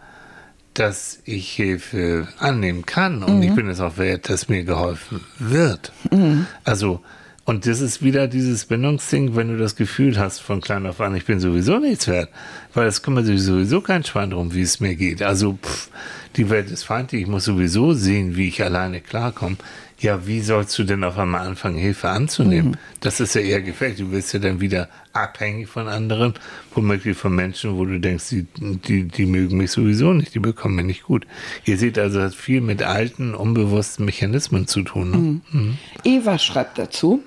[0.78, 3.42] dass ich Hilfe annehmen kann und mhm.
[3.42, 5.92] ich bin es auch wert, dass mir geholfen wird.
[6.10, 6.46] Mhm.
[6.64, 7.00] Also,
[7.46, 11.16] und das ist wieder dieses Bindungsding, wenn du das Gefühl hast von klein auf an,
[11.16, 12.28] ich bin sowieso nichts wert,
[12.74, 15.22] weil es kümmert sich sowieso kein Schwein drum, wie es mir geht.
[15.22, 15.88] Also, pff,
[16.36, 19.56] die Welt ist feindlich, ich muss sowieso sehen, wie ich alleine klarkomme
[19.98, 22.72] ja, wie sollst du denn auf einmal anfangen, Hilfe anzunehmen?
[22.72, 22.76] Mhm.
[23.00, 23.98] Das ist ja eher gefällt.
[23.98, 26.34] Du wirst ja dann wieder abhängig von anderen,
[26.74, 30.76] womöglich von Menschen, wo du denkst, die, die, die mögen mich sowieso nicht, die bekommen
[30.76, 31.26] mich nicht gut.
[31.64, 35.10] Ihr seht also, das hat viel mit alten, unbewussten Mechanismen zu tun.
[35.10, 35.16] Ne?
[35.16, 35.42] Mhm.
[35.52, 35.78] Mhm.
[36.04, 37.22] Eva schreibt dazu,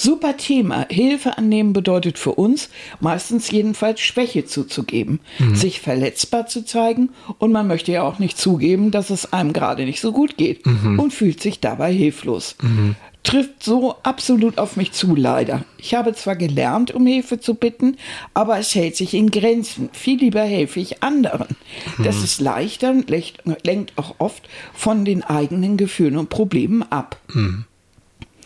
[0.00, 0.86] Super Thema.
[0.88, 5.56] Hilfe annehmen bedeutet für uns meistens jedenfalls Schwäche zuzugeben, mhm.
[5.56, 9.84] sich verletzbar zu zeigen und man möchte ja auch nicht zugeben, dass es einem gerade
[9.84, 11.00] nicht so gut geht mhm.
[11.00, 12.54] und fühlt sich dabei hilflos.
[12.62, 12.94] Mhm.
[13.24, 15.64] Trifft so absolut auf mich zu, leider.
[15.78, 17.96] Ich habe zwar gelernt, um Hilfe zu bitten,
[18.34, 19.90] aber es hält sich in Grenzen.
[19.92, 21.56] Viel lieber helfe ich anderen.
[21.98, 22.24] Das mhm.
[22.24, 23.10] ist leichter und
[23.64, 27.20] lenkt auch oft von den eigenen Gefühlen und Problemen ab.
[27.34, 27.64] Mhm.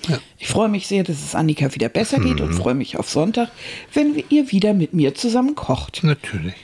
[0.08, 0.18] Ja.
[0.38, 2.46] Ich freue mich sehr, dass es Annika wieder besser geht mhm.
[2.46, 3.50] und freue mich auf Sonntag,
[3.92, 6.02] wenn ihr wieder mit mir zusammen kocht.
[6.02, 6.54] Natürlich.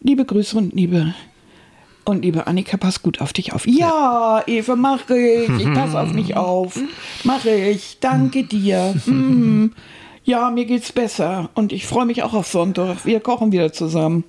[0.00, 1.14] Liebe Grüße und liebe
[2.04, 3.66] und liebe Annika, pass gut auf dich auf.
[3.66, 5.48] Ja, Eva, mache ich.
[5.48, 6.78] Ich passe auf mich auf.
[7.22, 7.98] Mache ich.
[8.00, 8.94] Danke dir.
[9.06, 9.70] Mm.
[10.24, 11.50] Ja, mir geht's besser.
[11.54, 13.04] Und ich freue mich auch auf Sonntag.
[13.04, 14.24] Wir kochen wieder zusammen.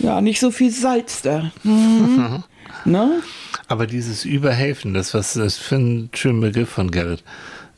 [0.00, 1.50] Ja, nicht so viel Salz da.
[1.62, 2.42] Mhm.
[2.86, 3.22] ne?
[3.68, 7.22] Aber dieses Überhelfen, das was das für ein schöner Begriff von Gerrit,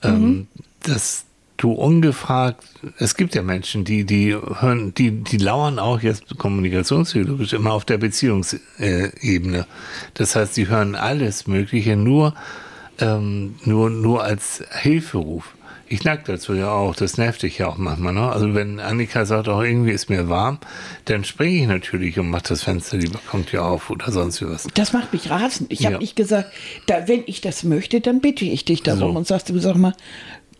[0.02, 0.46] ähm, mhm.
[0.82, 1.24] dass
[1.56, 2.64] du ungefragt,
[2.98, 7.84] es gibt ja Menschen, die, die hören, die, die lauern auch jetzt kommunikationspsychologisch immer auf
[7.84, 9.66] der Beziehungsebene.
[10.14, 12.34] Das heißt, sie hören alles Mögliche nur,
[12.98, 15.55] ähm, nur, nur als Hilferuf.
[15.88, 18.12] Ich neige dazu ja auch, das nervt dich ja auch manchmal.
[18.12, 18.28] Ne?
[18.28, 20.58] Also wenn Annika sagt, auch irgendwie ist mir warm,
[21.04, 24.66] dann springe ich natürlich und mache das Fenster lieber, kommt ja auf oder sonst was.
[24.74, 25.72] Das macht mich rasend.
[25.72, 25.90] Ich ja.
[25.90, 26.50] habe nicht gesagt,
[26.86, 29.18] da, wenn ich das möchte, dann bitte ich dich darum so.
[29.18, 29.94] und sagst du, sag mal,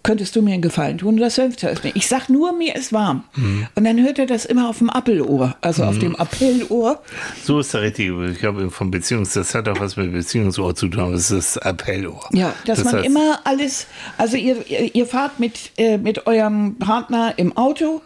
[0.07, 1.93] könntest du mir einen Gefallen tun, das Fenster öffnen.
[1.97, 3.25] Ich sag nur, mir ist warm.
[3.35, 3.67] Mhm.
[3.75, 5.89] Und dann hört er das immer auf dem Appelohr, also mhm.
[5.89, 7.03] auf dem Appellohr.
[7.43, 10.89] So ist der richtige, ich glaube, von Beziehungs, das hat auch was mit Beziehungsohr zu
[10.89, 12.29] tun, das ist das Appellohr.
[12.33, 14.57] Ja, dass das man heißt, immer alles, also ihr,
[14.95, 18.01] ihr fahrt mit, äh, mit eurem Partner im Auto,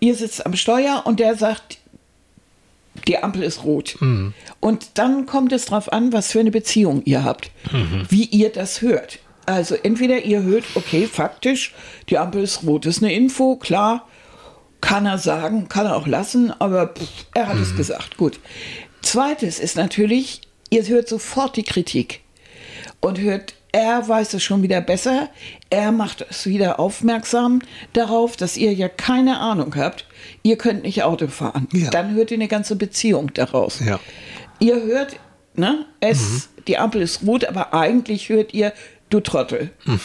[0.00, 1.78] ihr sitzt am Steuer und der sagt,
[3.08, 3.96] die Ampel ist rot.
[4.00, 4.34] Mhm.
[4.60, 8.04] Und dann kommt es darauf an, was für eine Beziehung ihr habt, mhm.
[8.08, 9.20] wie ihr das hört.
[9.46, 11.74] Also entweder ihr hört, okay, faktisch,
[12.08, 14.08] die Ampel ist rot, ist eine Info, klar,
[14.80, 17.62] kann er sagen, kann er auch lassen, aber pff, er hat mhm.
[17.62, 18.40] es gesagt, gut.
[19.02, 22.22] Zweites ist natürlich, ihr hört sofort die Kritik
[23.00, 25.28] und hört, er weiß es schon wieder besser,
[25.70, 27.60] er macht es wieder aufmerksam
[27.92, 30.06] darauf, dass ihr ja keine Ahnung habt,
[30.42, 31.68] ihr könnt nicht Auto fahren.
[31.72, 31.90] Ja.
[31.90, 33.80] Dann hört ihr eine ganze Beziehung daraus.
[33.80, 34.00] Ja.
[34.58, 35.20] Ihr hört,
[35.54, 36.64] ne, es, mhm.
[36.68, 38.72] die Ampel ist rot, aber eigentlich hört ihr,
[39.10, 39.70] du Trottel.
[39.84, 40.00] Hm.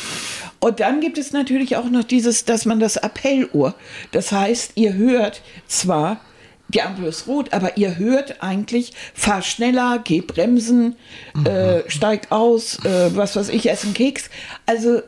[0.59, 3.75] Und dann gibt es natürlich auch noch dieses, dass man das Appellohr,
[4.11, 6.21] das heißt, ihr hört zwar,
[6.69, 10.95] die Ampel ist rot, aber ihr hört eigentlich, fahr schneller, geh bremsen,
[11.33, 11.45] mhm.
[11.45, 14.29] äh, steig aus, äh, was weiß ich, essen Keks.
[14.65, 15.01] Also,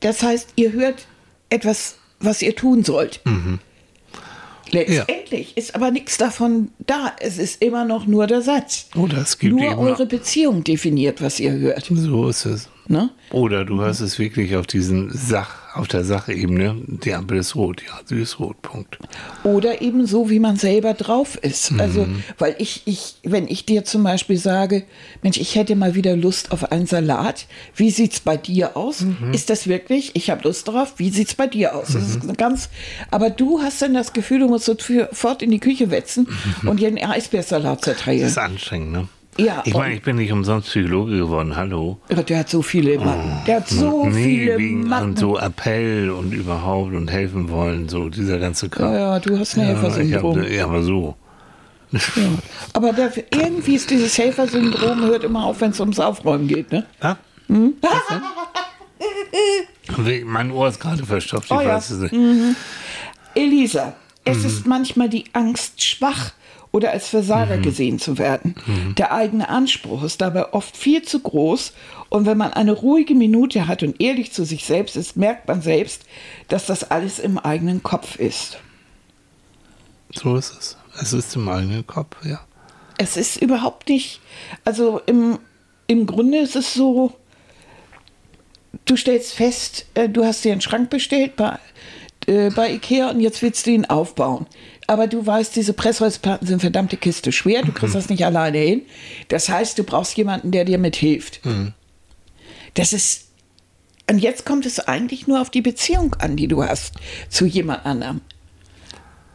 [0.00, 1.06] das heißt, ihr hört
[1.50, 3.20] etwas, was ihr tun sollt.
[3.24, 3.58] Mhm.
[4.70, 5.56] Letztendlich ja.
[5.56, 7.12] ist aber nichts davon da.
[7.18, 8.86] Es ist immer noch nur der Satz.
[8.94, 11.90] Oder es gibt nur eure Beziehung definiert, was ihr hört.
[11.92, 12.68] So ist es.
[12.90, 13.08] Ne?
[13.30, 17.82] Oder du hast es wirklich auf diesen Sach, auf der Sachebene, die Ampel ist rot,
[17.86, 18.98] ja, sie ist rot, Punkt.
[19.44, 21.70] Oder eben so, wie man selber drauf ist.
[21.70, 21.80] Mhm.
[21.80, 24.82] Also, weil ich, ich, wenn ich dir zum Beispiel sage,
[25.22, 29.02] Mensch, ich hätte mal wieder Lust auf einen Salat, wie sieht es bei dir aus?
[29.02, 29.32] Mhm.
[29.32, 31.90] Ist das wirklich, ich habe Lust drauf, wie sieht es bei dir aus?
[31.90, 31.94] Mhm.
[31.94, 32.36] Das ist mhm.
[32.36, 32.70] ganz,
[33.12, 36.26] aber du hast dann das Gefühl, du musst sofort in die Küche wetzen
[36.62, 36.68] mhm.
[36.68, 38.22] und dir einen Eisbeersalat zerteilen.
[38.22, 39.08] Das ist anstrengend, ne?
[39.44, 41.98] Ja, Ich meine, ich bin nicht umsonst Psychologe geworden, hallo.
[42.10, 43.32] Ja, Der hat so viele Macken.
[43.46, 45.10] Der hat so nee, viele wegen Macken.
[45.10, 48.92] und so Appell und überhaupt und helfen wollen, so dieser ganze Kram.
[48.92, 50.40] ja, ja, du hast ein Ja, Helfersyndrom.
[50.40, 51.14] hab, ja, aber so.
[51.92, 51.98] Ja.
[52.72, 56.86] Aber der, irgendwie ist dieses Helfersyndrom hört immer auf, wenn es ums Aufräumen geht, ne?
[57.02, 57.16] Ja?
[57.48, 57.74] Hm?
[60.24, 61.74] Mein Ohr ist gerade verstopft, ich Oh ja.
[61.74, 62.56] weiß es nicht.
[63.34, 64.46] Elisa, es Mhm.
[64.46, 66.32] ist manchmal die Angst, schwach
[66.72, 67.62] oder als Versager Mhm.
[67.62, 68.54] gesehen zu werden.
[68.96, 71.72] Der eigene Anspruch ist dabei oft viel zu groß
[72.10, 75.62] und wenn man eine ruhige Minute hat und ehrlich zu sich selbst ist, merkt man
[75.62, 76.02] selbst,
[76.48, 78.58] dass das alles im eigenen Kopf ist.
[80.14, 80.76] So ist es.
[81.00, 82.40] Es ist im eigenen Kopf, ja.
[82.98, 84.20] Es ist überhaupt nicht,
[84.64, 85.38] also im,
[85.86, 87.12] im Grunde ist es so,
[88.84, 91.58] du stellst fest, äh, du hast dir einen Schrank bestellt bei,
[92.26, 94.46] äh, bei Ikea und jetzt willst du ihn aufbauen.
[94.90, 98.82] Aber du weißt, diese Pressholzplatten sind verdammte Kiste schwer, du kriegst das nicht alleine hin.
[99.28, 101.40] Das heißt, du brauchst jemanden, der dir mithilft.
[102.74, 103.28] Das ist,
[104.10, 106.94] und jetzt kommt es eigentlich nur auf die Beziehung an, die du hast
[107.28, 108.20] zu jemand anderem.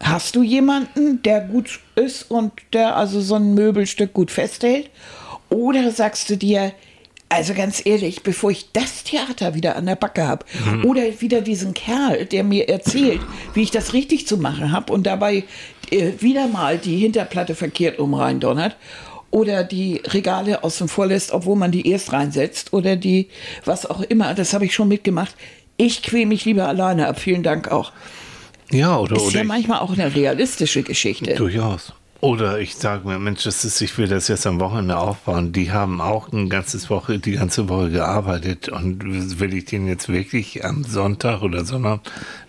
[0.01, 4.89] Hast du jemanden, der gut ist und der also so ein Möbelstück gut festhält?
[5.47, 6.73] Oder sagst du dir,
[7.29, 10.45] also ganz ehrlich, bevor ich das Theater wieder an der Backe habe
[10.83, 13.21] oder wieder diesen Kerl, der mir erzählt,
[13.53, 15.43] wie ich das richtig zu machen habe und dabei
[15.91, 18.75] äh, wieder mal die Hinterplatte verkehrt um reindonnert
[19.31, 23.27] oder die Regale außen vor lässt, obwohl man die erst reinsetzt oder die,
[23.65, 25.35] was auch immer, das habe ich schon mitgemacht.
[25.77, 27.19] Ich quäle mich lieber alleine ab.
[27.19, 27.91] Vielen Dank auch.
[28.71, 31.35] Ja, oder, Ist oder ja manchmal auch eine realistische Geschichte.
[31.35, 31.93] Durchaus.
[32.25, 35.51] Oder ich sage mir, Mensch, das ist, ich will das jetzt am Wochenende aufbauen.
[35.51, 40.09] Die haben auch ein ganzes Woche, die ganze Woche gearbeitet und will ich den jetzt
[40.09, 41.99] wirklich am Sonntag oder Sonntag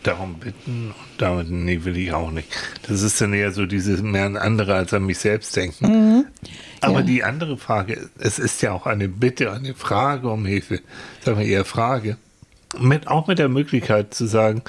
[0.03, 0.93] darum bitten?
[0.93, 2.49] Und damit, nee, will ich auch nicht.
[2.89, 6.25] Das ist dann eher so dieses mehr an andere als an mich selbst denken.
[6.81, 7.03] Aber Ja.
[7.03, 10.81] die andere Frage, es ist ja auch eine Bitte, eine Frage um Hilfe,
[11.23, 12.17] sagen wir eher Frage.
[12.81, 14.62] Mit, auch mit der Möglichkeit zu sagen,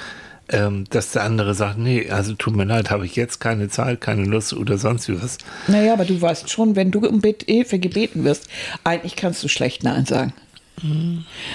[0.49, 4.01] ähm, dass der andere sagt, nee, also tut mir leid, habe ich jetzt keine Zeit,
[4.01, 5.38] keine Lust oder sonst wie was.
[5.67, 8.47] Naja, aber du weißt schon, wenn du um Hilfe gebeten wirst,
[8.83, 10.33] eigentlich kannst du schlecht Nein sagen.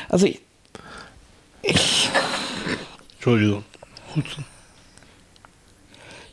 [0.09, 0.40] Also ich,
[1.62, 2.11] ich,
[3.14, 3.64] Entschuldigung.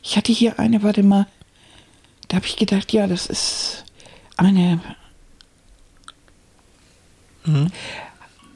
[0.02, 1.26] Ich hatte hier eine, warte mal,
[2.28, 3.84] da habe ich gedacht, ja, das ist
[4.36, 4.80] eine.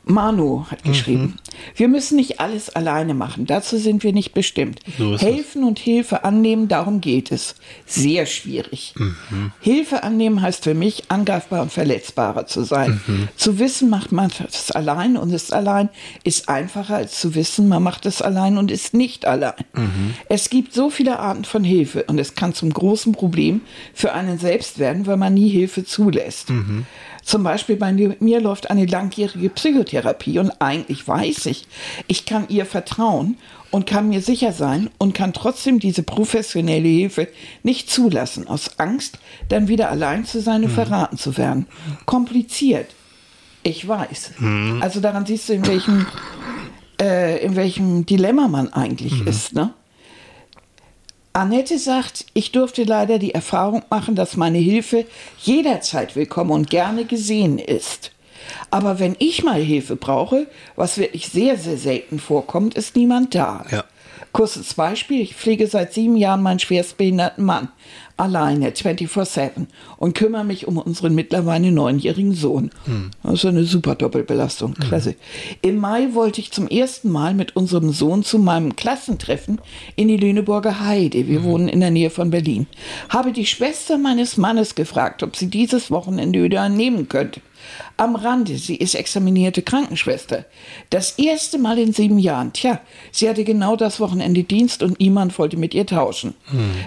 [0.06, 1.36] Manu hat geschrieben,
[1.76, 4.80] wir müssen nicht alles alleine machen, dazu sind wir nicht bestimmt.
[4.98, 7.54] So Helfen und Hilfe annehmen, darum geht es.
[7.86, 8.94] Sehr schwierig.
[9.60, 13.00] Hilfe annehmen heißt für mich, angreifbar und verletzbarer zu sein.
[13.36, 15.88] Zu wissen, macht man das allein und ist allein,
[16.22, 19.54] ist einfacher als zu wissen, man macht es allein und ist nicht allein.
[20.28, 23.62] Es gibt so viele Arten von Hilfe und es kann zum großen Problem
[23.94, 26.50] für einen selbst werden, weil man nie Hilfe zulässt.
[27.24, 31.66] Zum Beispiel bei mir läuft eine langjährige Psychotherapie und eigentlich weiß ich,
[32.06, 33.38] ich kann ihr vertrauen
[33.70, 37.28] und kann mir sicher sein und kann trotzdem diese professionelle Hilfe
[37.62, 41.66] nicht zulassen, aus Angst, dann wieder allein zu sein und verraten zu werden.
[42.04, 42.94] Kompliziert.
[43.62, 44.32] Ich weiß.
[44.80, 46.06] Also daran siehst du, in welchem,
[47.00, 49.54] äh, in welchem Dilemma man eigentlich ist.
[49.54, 49.72] Ne?
[51.36, 55.04] Annette sagt, ich durfte leider die Erfahrung machen, dass meine Hilfe
[55.42, 58.12] jederzeit willkommen und gerne gesehen ist.
[58.70, 63.66] Aber wenn ich mal Hilfe brauche, was wirklich sehr, sehr selten vorkommt, ist niemand da.
[63.68, 63.82] Ja.
[64.30, 67.68] Kurzes Beispiel, ich pflege seit sieben Jahren meinen schwerstbehinderten Mann.
[68.16, 69.66] Alleine, 24-7.
[69.96, 72.70] Und kümmere mich um unseren mittlerweile neunjährigen Sohn.
[73.22, 74.74] Das ist eine super Doppelbelastung.
[74.74, 75.16] Klasse.
[75.62, 79.60] Im Mai wollte ich zum ersten Mal mit unserem Sohn zu meinem Klassentreffen
[79.96, 81.26] in die Lüneburger Heide.
[81.26, 82.66] Wir wohnen in der Nähe von Berlin.
[83.08, 87.40] Habe die Schwester meines Mannes gefragt, ob sie dieses Wochenende wieder nehmen könnte.
[87.96, 90.44] Am Rande, sie ist examinierte Krankenschwester.
[90.90, 92.52] Das erste Mal in sieben Jahren.
[92.52, 92.80] Tja,
[93.12, 96.34] sie hatte genau das Wochenende Dienst und niemand wollte mit ihr tauschen.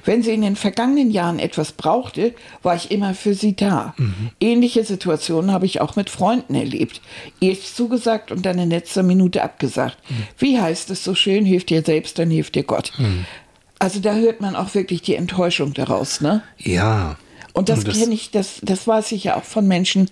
[0.06, 3.96] Wenn sie in den vergangenen Jahren etwas brauchte, war ich immer für sie da.
[4.40, 7.02] Ähnliche Situationen habe ich auch mit Freunden erlebt.
[7.40, 9.98] Erst zugesagt und dann in letzter Minute abgesagt.
[10.38, 12.92] Wie heißt es so schön, hilft dir selbst, dann hilft dir Gott.
[13.80, 16.42] Also da hört man auch wirklich die Enttäuschung daraus, ne?
[16.58, 17.18] Ja.
[17.54, 20.10] Und das, kenne ich, das, das weiß ich ja auch von Menschen,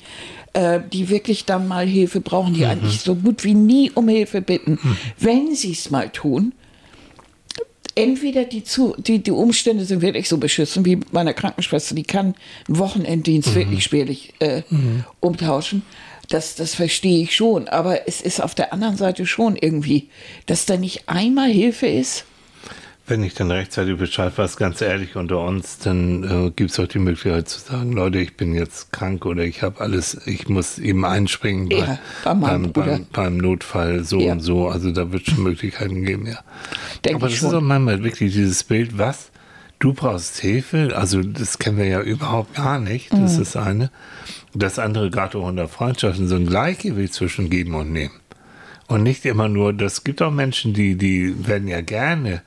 [0.55, 4.41] äh, die wirklich dann mal Hilfe brauchen, die eigentlich so gut wie nie um Hilfe
[4.41, 4.79] bitten.
[5.19, 6.53] Wenn sie es mal tun,
[7.93, 12.35] entweder die, zu, die, die Umstände sind wirklich so beschissen wie meiner Krankenschwester, die kann
[12.67, 14.61] einen Wochenenddienst wirklich schwerlich äh,
[15.19, 15.81] umtauschen.
[16.29, 17.67] Das, das verstehe ich schon.
[17.67, 20.09] Aber es ist auf der anderen Seite schon irgendwie,
[20.45, 22.25] dass da nicht einmal Hilfe ist.
[23.07, 26.87] Wenn ich dann rechtzeitig Bescheid weiß, ganz ehrlich unter uns, dann äh, gibt es auch
[26.87, 30.79] die Möglichkeit zu sagen, Leute, ich bin jetzt krank oder ich habe alles, ich muss
[30.79, 34.33] eben einspringen bei, Ja, bei beim, beim, beim Notfall so Ja.
[34.33, 34.67] und so.
[34.67, 36.39] Also da wird schon Möglichkeiten geben, ja.
[37.03, 37.57] Denke Aber ich das ist schon.
[37.59, 39.29] auch manchmal wirklich dieses Bild, was?
[39.79, 40.93] Du brauchst Hilfe?
[40.95, 43.11] Also das kennen wir ja überhaupt gar nicht.
[43.11, 43.25] Das Mhm.
[43.25, 43.91] ist das eine.
[44.55, 48.13] Das andere, gerade auch in der Freundschaften, so ein Gleichgewicht zwischen Geben und Nehmen.
[48.87, 52.41] Und nicht immer nur, das gibt auch Menschen, die, die werden ja gerne,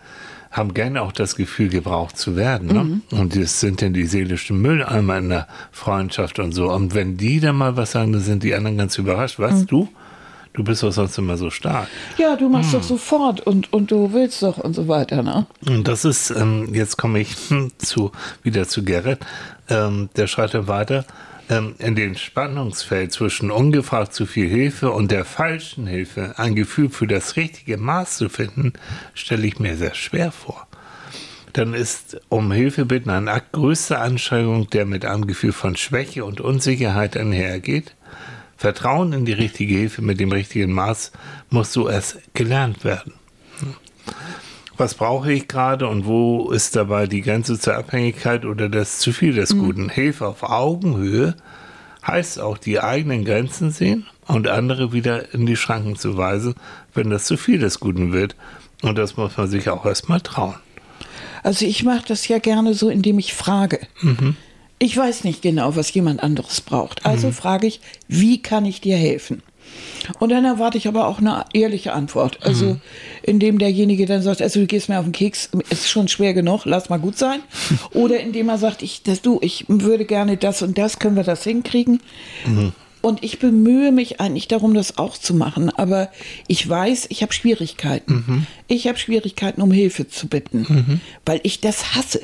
[0.50, 2.68] haben gerne auch das Gefühl, gebraucht zu werden.
[2.68, 2.84] Ne?
[2.84, 3.02] Mhm.
[3.18, 6.70] Und das sind dann die seelischen Mülleimer in der Freundschaft und so.
[6.72, 9.38] Und wenn die dann mal was sagen, dann sind die anderen ganz überrascht.
[9.38, 9.66] Was, Mhm.
[9.66, 9.88] du?
[10.54, 11.86] Du bist doch sonst immer so stark.
[12.16, 12.80] Ja, du machst Hm.
[12.80, 15.46] doch sofort und, und du willst doch und so weiter, ne?
[15.68, 18.10] Und das ist, ähm, jetzt komme ich hm, zu,
[18.42, 19.20] wieder zu Gerrit,
[19.68, 21.04] ähm, der schreibt dann weiter,
[21.50, 27.06] in dem Spannungsfeld zwischen ungefragt zu viel Hilfe und der falschen Hilfe ein Gefühl für
[27.06, 28.74] das richtige Maß zu finden,
[29.14, 30.66] stelle ich mir sehr schwer vor.
[31.54, 36.24] Dann ist um Hilfe bitten ein Akt größter Anstrengung, der mit einem Gefühl von Schwäche
[36.24, 37.94] und Unsicherheit einhergeht.
[38.56, 41.12] Vertrauen in die richtige Hilfe mit dem richtigen Maß
[41.48, 43.14] muss so erst gelernt werden
[44.78, 49.12] was brauche ich gerade und wo ist dabei die Grenze zur Abhängigkeit oder das zu
[49.12, 49.88] viel des Guten?
[49.88, 51.34] Hilfe auf Augenhöhe
[52.06, 56.54] heißt auch die eigenen Grenzen sehen und andere wieder in die Schranken zu weisen,
[56.94, 58.36] wenn das zu viel des Guten wird.
[58.82, 60.54] Und das muss man sich auch erstmal trauen.
[61.42, 63.80] Also ich mache das ja gerne so, indem ich frage.
[64.00, 64.36] Mhm.
[64.78, 67.04] Ich weiß nicht genau, was jemand anderes braucht.
[67.04, 69.42] Also frage ich, wie kann ich dir helfen?
[70.18, 72.38] Und dann erwarte ich aber auch eine ehrliche Antwort.
[72.42, 72.80] Also Mhm.
[73.22, 76.62] indem derjenige dann sagt, also du gehst mir auf den Keks, ist schon schwer genug,
[76.64, 77.40] lass mal gut sein.
[77.92, 81.24] Oder indem er sagt, ich, das, du, ich würde gerne das und das, können wir
[81.24, 82.00] das hinkriegen?
[83.00, 85.70] Und ich bemühe mich eigentlich darum, das auch zu machen.
[85.70, 86.10] Aber
[86.48, 88.46] ich weiß, ich habe Schwierigkeiten.
[88.66, 92.20] Ich habe Schwierigkeiten, um Hilfe zu bitten, weil ich das hasse.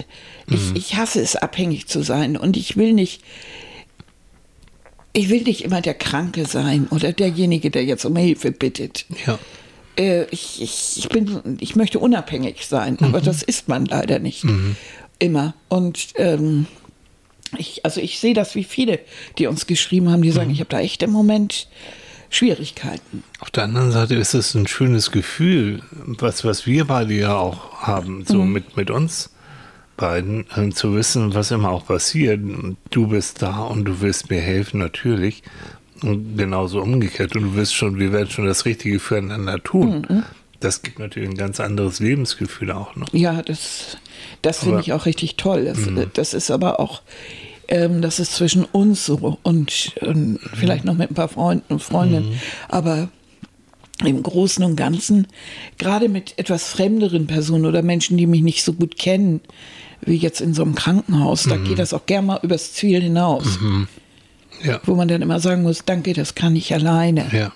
[0.51, 2.37] Ich, ich hasse es, abhängig zu sein.
[2.37, 3.23] Und ich will nicht,
[5.14, 9.07] ich will nicht immer der Kranke sein oder derjenige, der jetzt um Hilfe bittet.
[9.27, 9.38] Ja.
[9.96, 13.24] Äh, ich, ich, ich, bin, ich möchte unabhängig sein, aber Mhm.
[13.24, 14.44] das ist man leider nicht
[15.20, 15.55] immer.
[15.68, 16.66] Und ähm,
[17.57, 18.98] ich, also ich sehe das wie viele,
[19.38, 20.55] die uns geschrieben haben, die sagen, Mhm.
[20.55, 21.68] ich habe da echt im Moment
[22.31, 23.22] Schwierigkeiten.
[23.38, 27.74] Auf der anderen Seite ist es ein schönes Gefühl, was, was wir beide ja auch
[27.83, 29.31] haben, so mit, mit uns
[29.97, 32.41] beiden, äh, zu wissen, was immer auch passiert.
[32.91, 35.43] Du bist da und du willst mir helfen, natürlich.
[36.03, 37.37] Und genauso umgekehrt.
[37.37, 40.25] Und du wirst schon, wir werden schon das Richtige füreinander tun.
[40.61, 43.13] Das gibt natürlich ein ganz anderes Lebensgefühl auch noch.
[43.13, 43.99] Ja, das,
[44.43, 45.65] das finde ich auch richtig toll.
[45.65, 45.79] Das,
[46.15, 47.03] das ist aber auch,
[47.69, 51.83] ähm, das ist zwischen uns so und, und vielleicht noch mit ein paar Freunden und
[51.83, 52.41] Freundinnen.
[52.69, 53.09] Aber
[54.05, 55.27] im Großen und Ganzen,
[55.79, 59.41] gerade mit etwas fremderen Personen oder Menschen, die mich nicht so gut kennen,
[60.05, 63.59] wie jetzt in so einem Krankenhaus, da geht das auch gern mal übers Ziel hinaus,
[64.63, 64.81] Ja.
[64.85, 67.27] wo man dann immer sagen muss, danke, das kann ich alleine.
[67.33, 67.53] Ja,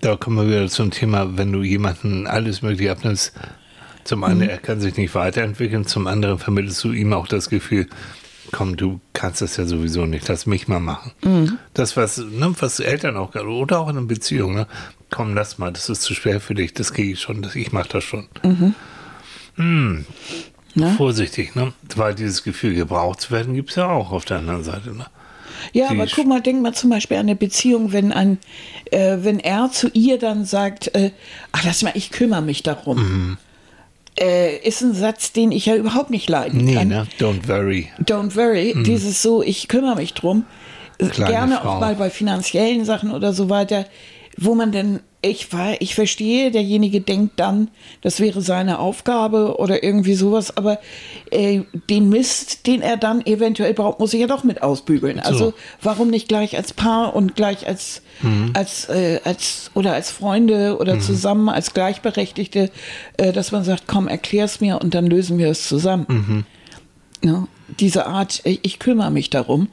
[0.00, 3.32] da kommen wir wieder zum Thema, wenn du jemanden alles Mögliche abnimmst.
[4.04, 7.88] Zum einen, er kann sich nicht weiterentwickeln, zum anderen vermittelst du ihm auch das Gefühl,
[8.52, 11.58] komm, du kannst das ja sowieso nicht, lass mich mal machen.
[11.74, 14.66] Das, was, ne, was Eltern auch, oder auch in einer Beziehung, ne?
[15.16, 17.72] Komm, lass mal, das ist zu schwer für dich, das kriege ich schon, das, ich
[17.72, 18.26] mach das schon.
[19.56, 20.04] Ne?
[20.98, 21.72] Vorsichtig, ne?
[21.94, 24.90] weil dieses Gefühl, gebraucht zu werden, gibt es ja auch auf der anderen Seite.
[24.94, 25.06] Ne?
[25.72, 28.36] Ja, Die aber guck mal, denk mal zum Beispiel an eine Beziehung, wenn ein,
[28.90, 31.12] äh, wenn er zu ihr dann sagt, äh,
[31.52, 32.98] ach lass mal, ich kümmere mich darum.
[32.98, 33.36] Mhm.
[34.20, 36.88] Äh, ist ein Satz, den ich ja überhaupt nicht leiden Nee, kann.
[36.88, 37.06] ne?
[37.18, 37.88] Don't worry.
[38.02, 40.44] Don't worry, dieses so, ich kümmere mich drum.
[40.98, 41.68] Äh, Kleine Gerne Frau.
[41.76, 43.86] auch mal bei finanziellen Sachen oder so weiter,
[44.36, 47.68] wo man denn, ich war, ich verstehe, derjenige denkt dann,
[48.02, 50.78] das wäre seine Aufgabe oder irgendwie sowas, aber
[51.30, 55.18] äh, den Mist, den er dann eventuell braucht, muss ich ja doch mit ausbügeln.
[55.18, 58.02] Also warum nicht gleich als Paar und gleich als,
[58.52, 62.70] als, äh, als oder als Freunde oder zusammen als Gleichberechtigte,
[63.16, 66.44] äh, dass man sagt, komm, erklär's mir und dann lösen wir es zusammen.
[67.24, 67.48] Ja,
[67.80, 69.68] diese Art, ich, kümmere mich darum,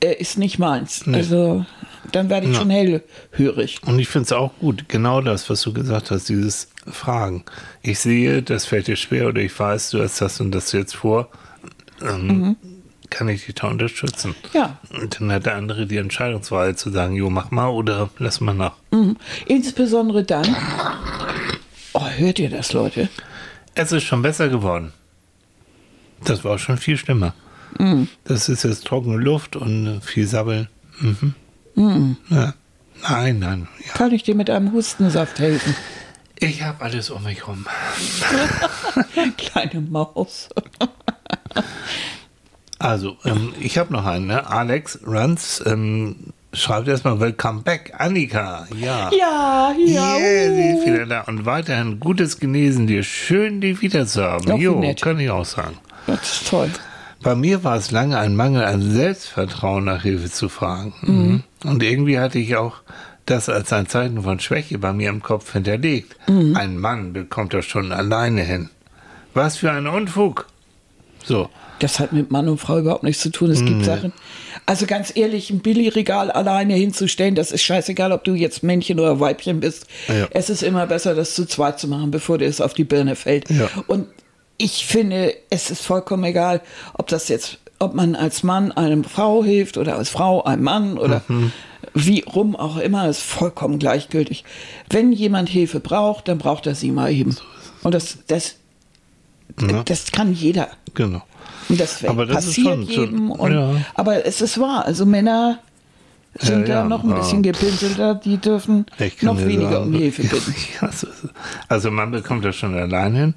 [0.00, 1.04] äh, ist nicht meins.
[1.14, 1.64] Also
[2.12, 2.60] dann werde ich Ja.
[2.60, 3.80] schon hellhörig.
[3.84, 7.44] Und ich finde es auch gut, genau das, was du gesagt hast, dieses Fragen.
[7.82, 10.94] Ich sehe, das fällt dir schwer oder ich weiß, du hast das und das jetzt
[10.96, 11.28] vor.
[12.02, 12.56] Ähm,
[13.08, 14.34] Kann ich dich da unterstützen?
[14.52, 14.78] Ja.
[14.90, 18.52] Und dann hat der andere die Entscheidungswahl zu sagen, jo, mach mal oder lass mal
[18.54, 18.72] nach.
[18.90, 19.16] Mhm.
[19.46, 20.54] Insbesondere dann.
[21.92, 23.08] Oh, hört ihr das, Leute?
[23.74, 24.92] Es ist schon besser geworden.
[26.24, 27.34] Das war schon viel schlimmer.
[28.24, 30.68] Das ist jetzt trockene Luft und viel Sabbeln.
[30.98, 31.34] Mhm.
[31.76, 32.54] Ja.
[33.02, 33.68] Nein, nein.
[33.86, 33.92] Ja.
[33.92, 35.76] Kann ich dir mit einem Hustensaft helfen?
[36.38, 37.66] Ich habe alles um mich rum.
[39.36, 40.48] Kleine Maus.
[42.78, 44.46] Also, ähm, ich habe noch einen, ne?
[44.50, 48.66] Alex Runs ähm, schreibt erstmal Welcome back, Annika.
[48.76, 49.10] Ja.
[49.12, 50.16] Ja, ja.
[50.18, 50.78] Yeah, sie uh.
[50.78, 51.20] ist wieder da.
[51.22, 53.02] Und weiterhin gutes Genesen dir.
[53.02, 54.44] Schön, dich wieder zu haben.
[54.50, 55.00] Ach, wie Jo, nett.
[55.00, 55.78] kann ich auch sagen.
[56.06, 56.70] Das ist toll.
[57.26, 60.94] Bei mir war es lange ein Mangel an Selbstvertrauen nach Hilfe zu fragen.
[61.00, 61.42] Mhm.
[61.64, 62.74] Und irgendwie hatte ich auch
[63.24, 66.16] das als ein Zeichen von Schwäche bei mir im Kopf hinterlegt.
[66.28, 68.70] Ein Mann bekommt das schon alleine hin.
[69.34, 70.46] Was für ein Unfug.
[71.24, 71.50] So.
[71.80, 73.50] Das hat mit Mann und Frau überhaupt nichts zu tun.
[73.50, 74.12] Es gibt Sachen.
[74.64, 79.18] Also ganz ehrlich, ein Billigregal alleine hinzustellen, das ist scheißegal, ob du jetzt Männchen oder
[79.18, 79.88] Weibchen bist.
[80.06, 80.28] Ja.
[80.30, 83.16] Es ist immer besser, das zu zweit zu machen, bevor dir es auf die Birne
[83.16, 83.50] fällt.
[83.50, 83.68] Ja.
[83.88, 84.06] Und
[84.58, 86.60] ich finde, es ist vollkommen egal,
[86.94, 90.98] ob das jetzt, ob man als Mann einem Frau hilft oder als Frau einem Mann
[90.98, 91.22] oder
[91.94, 94.44] wie rum auch immer, ist vollkommen gleichgültig.
[94.90, 97.36] Wenn jemand Hilfe braucht, dann braucht er sie mal eben.
[97.82, 98.56] Und das, das,
[99.60, 99.82] Ja.
[99.84, 100.68] das kann jeder.
[100.94, 101.22] Genau.
[101.68, 103.30] Und Das Aber das ist passiert schon so- jedem.
[103.30, 103.74] Und, ja.
[103.94, 104.84] Aber es ist wahr.
[104.84, 105.58] Also Männer
[106.40, 107.16] sind Ja, da ja, noch ein ja.
[107.16, 108.14] bisschen gepinselter.
[108.14, 108.86] Die dürfen
[109.22, 110.54] noch weniger sagen, um Hilfe bitten.
[110.80, 110.90] Ja,
[111.68, 113.34] also man bekommt das schon allein hin.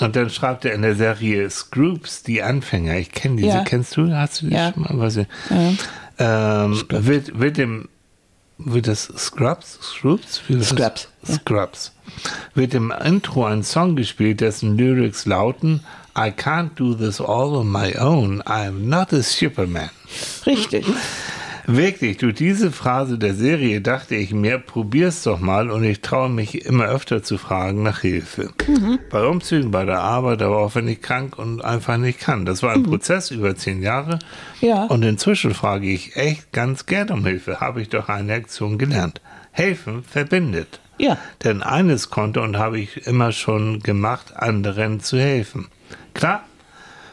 [0.00, 2.96] Und dann schreibt er in der Serie Scroops, die Anfänger.
[2.96, 3.48] Ich kenne diese.
[3.48, 3.64] Ja.
[3.64, 4.10] Kennst du?
[4.14, 4.72] Hast du die Ja.
[4.72, 4.98] schon mal?
[4.98, 5.26] Weiß ich.
[6.18, 7.88] Ähm, wird, wird dem
[8.58, 9.78] wird das Scrubs?
[9.82, 10.42] Scrubs?
[10.48, 10.78] Wie ist das?
[10.78, 11.34] Scrubs, ja.
[11.34, 11.92] Scrubs.
[12.54, 15.80] Wird im Intro ein Song gespielt, dessen Lyrics lauten
[16.18, 18.42] I can't do this all on my own.
[18.42, 19.90] I'm not a Superman.
[20.44, 20.84] Richtig.
[21.66, 26.28] Wirklich, durch diese Phrase der Serie dachte ich mir, probier's doch mal und ich traue
[26.28, 28.50] mich immer öfter zu fragen nach Hilfe.
[29.10, 32.44] Bei Umzügen, bei der Arbeit, aber auch wenn ich krank und einfach nicht kann.
[32.44, 34.18] Das war ein Prozess über zehn Jahre.
[34.60, 34.84] Ja.
[34.84, 37.60] Und inzwischen frage ich echt ganz gern um Hilfe.
[37.60, 39.20] Habe ich doch eine Lektion gelernt.
[39.52, 40.80] Helfen verbindet.
[40.98, 41.18] Ja.
[41.42, 45.68] Denn eines konnte und habe ich immer schon gemacht, anderen zu helfen.
[46.12, 46.44] Klar,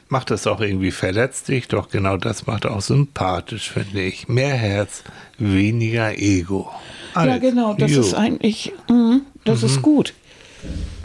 [0.10, 4.28] macht das auch irgendwie verletzlich, doch genau das macht auch sympathisch, finde ich.
[4.28, 5.04] Mehr Herz,
[5.38, 6.70] weniger Ego.
[7.16, 7.42] Ja, Alles.
[7.42, 7.74] genau.
[7.74, 8.02] Das Jo.
[8.02, 9.68] ist eigentlich, mm, das Mhm.
[9.68, 10.14] ist gut.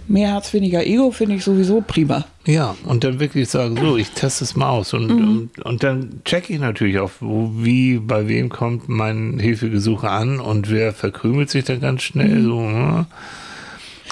[0.09, 2.25] Mehr Herz, weniger Ego finde ich sowieso prima.
[2.45, 4.93] Ja, und dann wirklich sagen, so, ich teste es mal aus.
[4.95, 5.29] Und, Mhm.
[5.57, 10.41] und, und dann checke ich natürlich auch, wo, wie, bei wem kommt mein Hilfegesuch an
[10.41, 12.41] und wer verkrümelt sich da ganz schnell.
[12.41, 12.45] Mhm.
[12.45, 13.07] So, ne?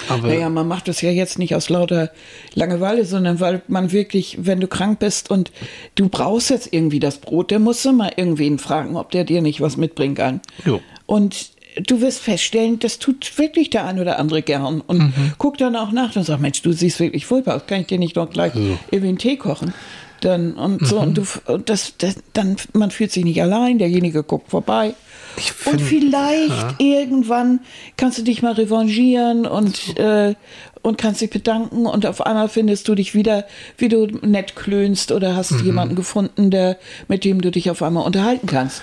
[0.09, 2.11] Aber Naja, man macht das ja jetzt nicht aus lauter
[2.53, 5.51] Langeweile, sondern weil man wirklich, wenn du krank bist und
[5.95, 9.41] du brauchst jetzt irgendwie das Brot, dann musst du mal irgendwen fragen, ob der dir
[9.41, 10.41] nicht was mitbringen kann.
[10.65, 10.81] Jo.
[11.05, 11.51] Und
[11.87, 14.81] du wirst feststellen, das tut wirklich der ein oder andere gern.
[14.81, 15.13] Und Mhm.
[15.37, 17.97] guck dann auch nach und sag, Mensch, du siehst wirklich furchtbar aus, kann ich dir
[17.99, 18.77] nicht noch gleich So.
[18.91, 19.73] irgendwie einen Tee kochen?
[20.21, 21.01] Dann, und so, Mhm.
[21.01, 24.93] und du, das, das, dann, man fühlt sich nicht allein, derjenige guckt vorbei.
[25.37, 27.59] Ich und find- vielleicht irgendwann
[27.97, 30.35] kannst du dich mal revanchieren und, äh,
[30.83, 33.45] und kannst dich bedanken und auf einmal findest du dich wieder,
[33.77, 35.65] wie du nett klönst oder hast Mhm.
[35.65, 38.81] jemanden gefunden, der, mit dem du dich auf einmal unterhalten kannst.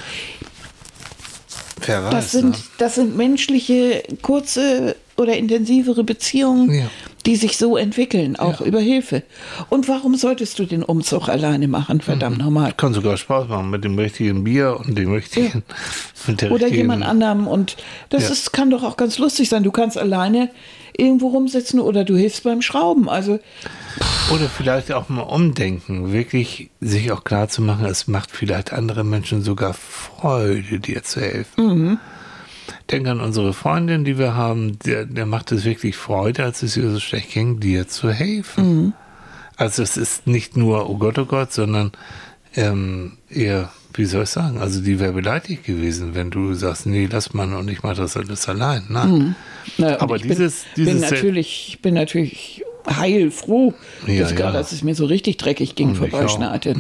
[1.87, 2.57] wer weiß, Das sind, ne?
[2.79, 6.91] das sind menschliche, kurze oder intensivere Beziehungen, Ja.
[7.27, 9.23] Die sich so entwickeln, auch über Hilfe.
[9.69, 12.73] Und warum solltest du den Umzug alleine machen, verdammt nochmal?
[12.77, 15.63] Kann sogar Spaß machen mit dem richtigen Bier und dem richtigen.
[16.29, 17.47] Der Oder richtigen, jemand anderem.
[17.47, 17.77] Und
[18.11, 18.31] das Ja.
[18.31, 19.63] ist, kann doch auch ganz lustig sein.
[19.63, 20.51] Du kannst alleine
[20.97, 23.09] irgendwo rumsitzen oder du hilfst beim Schrauben.
[23.09, 23.39] Also,
[24.33, 29.05] Oder vielleicht auch mal umdenken, wirklich sich auch klar zu machen, es macht vielleicht andere
[29.05, 31.99] Menschen sogar Freude, dir zu helfen.
[32.91, 36.77] Denk an unsere Freundin, die wir haben, der, der macht es wirklich Freude, als es
[36.77, 38.95] ihr so schlecht ging, dir zu helfen.
[39.57, 41.93] Also es ist nicht nur, oh Gott, oh Gott, sondern
[42.57, 47.07] ähm, eher, wie soll ich sagen, also die wäre beleidigt gewesen, wenn du sagst, nee,
[47.11, 48.85] lass mal und ich mache das alles allein.
[48.89, 49.35] Nein.
[49.77, 53.75] na, und Aber ich dieses- bin, bin dieses- natürlich, ich bin natürlich heilfroh,
[54.07, 54.51] Ja, dass ja.
[54.51, 56.75] als es mir so richtig dreckig ging, Und ich vorbeischneite.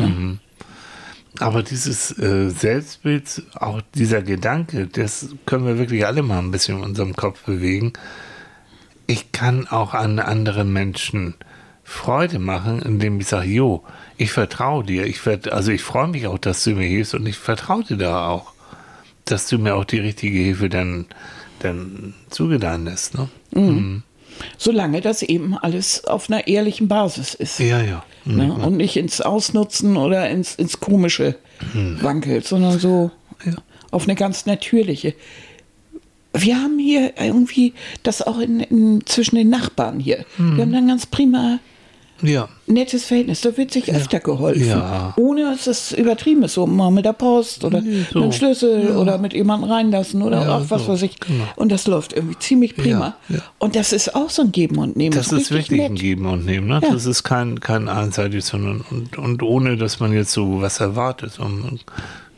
[1.41, 6.79] Aber dieses äh, Selbstbild, auch dieser Gedanke, das können wir wirklich alle mal ein bisschen
[6.79, 7.93] in unserem Kopf bewegen.
[9.07, 11.35] Ich kann auch an anderen Menschen
[11.85, 13.83] Freude machen, indem ich sage, jo,
[14.19, 15.07] ich vertraue dir.
[15.07, 17.97] Ich vert also ich freue mich auch, dass du mir hilfst und ich vertraue dir
[17.97, 18.53] da auch,
[19.25, 21.07] dass du mir auch die richtige Hilfe dann,
[21.61, 23.17] dann zugedeihen lässt.
[23.17, 23.29] Ne?
[24.57, 27.59] Solange das eben alles auf einer ehrlichen Basis ist.
[27.61, 28.05] Ja, ja.
[28.25, 28.53] Ne?
[28.53, 31.37] Und nicht ins Ausnutzen oder ins, ins Komische
[32.01, 33.11] wankelt, sondern so
[33.45, 33.53] Ja.
[33.91, 35.15] auf eine ganz natürliche.
[36.35, 37.73] Wir haben hier irgendwie
[38.03, 40.25] das auch in, in, zwischen den Nachbarn hier.
[40.37, 41.59] Wir haben da ein ganz prima
[42.23, 42.49] Ja.
[42.67, 43.41] nettes Verhältnis.
[43.43, 44.67] Da wird sich öfter geholfen.
[44.69, 45.15] Ja.
[45.17, 46.55] Ohne dass es übertrieben ist.
[46.55, 48.19] So mal mit der Post oder Nee, so.
[48.21, 50.93] mit dem Schlüssel oder mit jemandem reinlassen oder Ja, auch was so.
[50.93, 51.21] weiß ich.
[51.21, 51.45] Genau.
[51.57, 53.17] Und das läuft irgendwie ziemlich prima.
[53.29, 53.43] Ja, ja.
[53.59, 55.15] Und das ist auch so ein Geben und Nehmen.
[55.15, 56.01] Das ist richtig wirklich ein nett.
[56.03, 56.67] Geben und Nehmen.
[56.69, 56.81] Ne?
[56.83, 56.91] Ja.
[56.93, 61.39] Das ist kein, kein einseitig, sondern und, und ohne, dass man jetzt so was erwartet.
[61.39, 61.85] Und,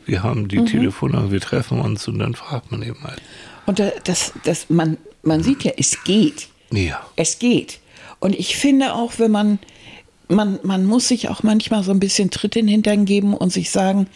[0.05, 0.47] wir haben Mhm.
[0.47, 3.21] die Telefonnummer, wir treffen uns und dann fragt man eben halt.
[3.67, 6.47] Und da, das, das, man, man sieht ja, es geht.
[6.71, 6.99] Ja.
[7.15, 7.79] Es geht.
[8.21, 9.59] Und ich finde auch, wenn man,
[10.29, 13.51] man, man muss sich auch manchmal so ein bisschen Tritt in den Hintern geben und
[13.51, 14.07] sich sagen,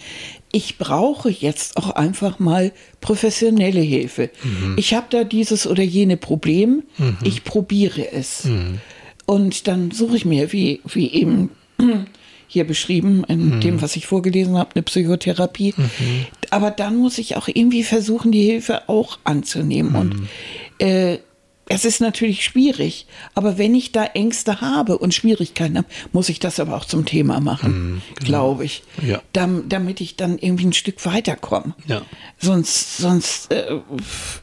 [0.54, 4.30] ich brauche jetzt auch einfach mal professionelle Hilfe.
[4.78, 6.84] Ich habe da dieses oder jene Problem,
[7.24, 8.48] ich probiere es.
[9.26, 11.50] Und dann suche ich mir, wie, wie eben
[12.48, 15.74] hier beschrieben, in dem, was ich vorgelesen habe, eine Psychotherapie.
[16.52, 19.96] Aber dann muss ich auch irgendwie versuchen, die Hilfe auch anzunehmen.
[19.96, 20.30] Und
[20.78, 21.18] äh,
[21.68, 26.40] es ist natürlich schwierig, aber wenn ich da Ängste habe und Schwierigkeiten habe, muss ich
[26.40, 28.84] das aber auch zum Thema machen, glaube ich.
[29.02, 29.22] Ja.
[29.34, 31.74] Dam, damit ich dann irgendwie ein Stück weiterkomme.
[31.88, 32.04] Ja.
[32.40, 33.80] Sonst, sonst äh,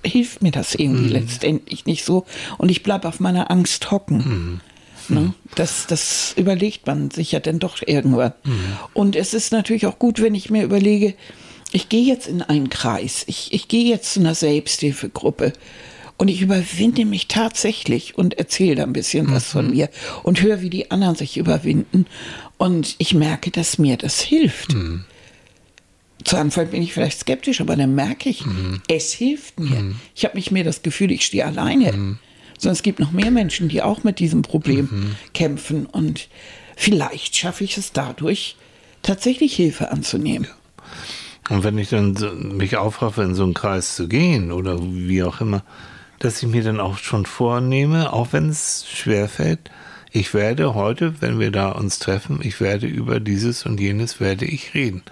[0.04, 2.26] hilft mir das irgendwie letztendlich nicht so
[2.58, 4.60] und ich bleibe auf meiner Angst hocken.
[5.08, 5.34] Ne?
[5.54, 8.32] Das, das überlegt man sich ja dann doch irgendwann.
[8.94, 11.14] Und es ist natürlich auch gut, wenn ich mir überlege,
[11.72, 15.52] ich gehe jetzt in einen Kreis, ich, ich gehe jetzt zu einer Selbsthilfegruppe
[16.22, 19.90] und ich überwinde mich tatsächlich und erzähle da ein bisschen was von mir
[20.22, 22.06] und höre, wie die anderen sich überwinden.
[22.58, 24.76] Und ich merke, dass mir das hilft.
[26.22, 28.44] Zu Anfang bin ich vielleicht skeptisch, aber dann merke ich,
[28.86, 29.96] es hilft mir.
[30.14, 31.90] Ich habe nicht mehr das Gefühl, ich stehe alleine,
[32.56, 35.86] sondern es gibt noch mehr Menschen, die auch mit diesem Problem kämpfen.
[35.86, 36.28] Und
[36.76, 38.54] vielleicht schaffe ich es dadurch,
[39.02, 40.46] tatsächlich Hilfe anzunehmen.
[41.50, 42.14] Und wenn ich dann
[42.56, 45.64] mich aufraffe, in so einen Kreis zu gehen oder wie auch immer,
[46.22, 49.58] dass ich mir dann auch schon vornehme, auch wenn es schwerfällt,
[50.12, 54.44] ich werde heute, wenn wir da uns treffen, ich werde über dieses und jenes werde
[54.44, 55.02] ich reden.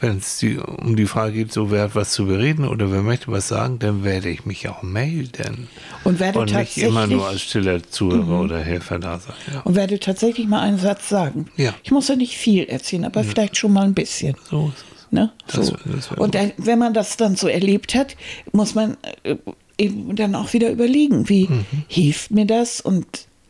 [0.00, 3.00] Wenn es die, um die Frage geht, so wer hat was zu bereden oder wer
[3.00, 5.68] möchte was sagen, dann werde ich mich auch melden.
[6.02, 9.34] Und werde und nicht immer tatsächlich- nur als stiller Zuhörer oder Helfer da sein.
[9.52, 9.60] Ja.
[9.60, 11.46] Und werde tatsächlich mal einen Satz sagen.
[11.56, 11.72] Ja.
[11.84, 14.36] Ich muss ja nicht viel erzählen, aber vielleicht schon mal ein bisschen.
[14.50, 15.12] So ist es.
[15.12, 15.32] Ne?
[15.46, 15.76] Das so.
[15.86, 18.16] das und dann, wenn man das dann so erlebt hat,
[18.52, 19.36] muss man äh,
[19.78, 21.64] eben dann auch wieder überlegen, wie Mhm.
[21.88, 22.80] hilft mir das?
[22.80, 23.06] Und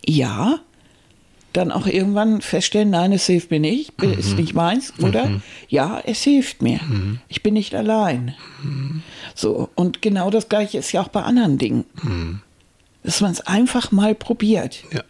[0.07, 0.59] ja,
[1.53, 4.13] dann auch irgendwann feststellen, nein, es hilft mir nicht, Mhm.
[4.15, 5.41] ist nicht meins, oder?
[5.69, 6.81] Ja, es hilft mir.
[7.29, 8.35] Ich bin nicht allein.
[8.63, 9.03] Mhm.
[9.35, 11.85] So, und genau das gleiche ist ja auch bei anderen Dingen.
[13.05, 15.03] Dass man es einfach mal probiert Ja.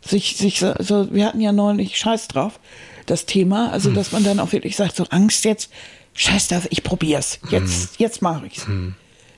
[0.00, 2.58] sich, sich so, so, wir hatten ja neulich Scheiß drauf,
[3.06, 5.70] das Thema, also dass man dann auch wirklich sagt, so Angst jetzt,
[6.14, 8.66] Scheiß drauf, ich probier's, jetzt, jetzt mache ich's.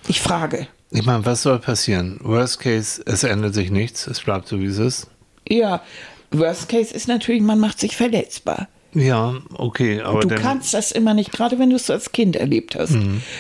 [0.08, 0.68] Ich frage.
[0.92, 2.18] Ich meine, was soll passieren?
[2.22, 5.08] Worst case, es ändert sich nichts, es bleibt so, wie es ist.
[5.48, 5.82] Ja,
[6.30, 8.68] Worst Case ist natürlich, man macht sich verletzbar.
[8.94, 12.74] Ja, okay, aber Du kannst das immer nicht, gerade wenn du es als Kind erlebt
[12.76, 12.94] hast.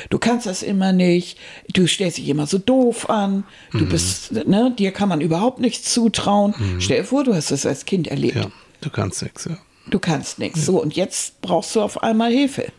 [0.08, 1.38] Du kannst das immer nicht.
[1.74, 3.44] Du stellst dich immer so doof an.
[3.72, 6.54] Du bist, ne, dir kann man überhaupt nichts zutrauen.
[6.78, 8.36] Stell dir vor, du hast es als Kind erlebt.
[8.36, 8.46] ja,
[8.80, 9.58] du kannst nichts, ja.
[9.90, 10.64] Du kannst nichts.
[10.64, 12.72] So, und jetzt brauchst du auf einmal Hilfe.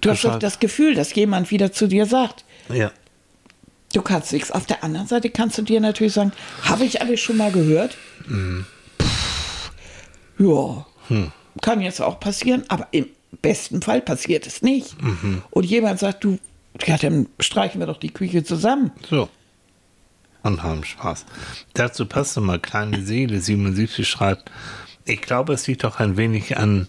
[0.00, 2.90] Du hast doch das Gefühl, dass jemand wieder zu dir sagt, Ja,
[3.92, 4.50] du kannst nichts.
[4.50, 6.32] Auf der anderen Seite kannst du dir natürlich sagen,
[6.62, 7.96] habe ich alles schon mal gehört?
[9.00, 9.70] Pff,
[10.38, 10.86] ja,
[11.60, 13.06] kann jetzt auch passieren, aber im
[13.42, 14.96] besten Fall passiert es nicht.
[15.50, 16.38] Und jemand sagt, du,
[16.86, 18.90] ja, dann streichen wir doch die Küche zusammen.
[19.08, 19.28] so.
[20.44, 21.24] Und haben Spaß.
[21.74, 24.50] Dazu passt mal kleine Seele 77 schreibt,
[25.04, 26.88] ich glaube, es liegt doch ein wenig an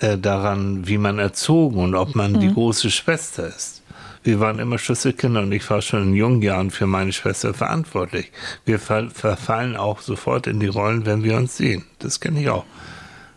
[0.00, 2.40] äh, daran, wie man erzogen und ob man Mhm.
[2.40, 3.79] die große Schwester ist.
[4.22, 8.30] Wir waren immer Schlüsselkinder und ich war schon in jungen Jahren für meine Schwester verantwortlich.
[8.66, 11.84] Wir ver verfallen auch sofort in die Rollen, wenn wir uns sehen.
[12.00, 12.64] Das kenne ich auch.